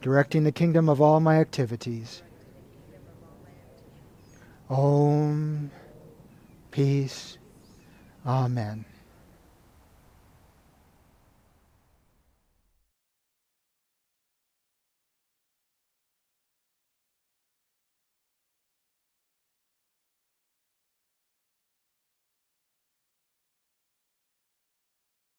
directing 0.00 0.44
the 0.44 0.50
kingdom 0.50 0.88
of 0.88 0.98
all 0.98 1.20
my 1.20 1.38
activities. 1.38 2.22
Om, 4.70 5.70
peace, 6.70 7.36
Amen. 8.26 8.84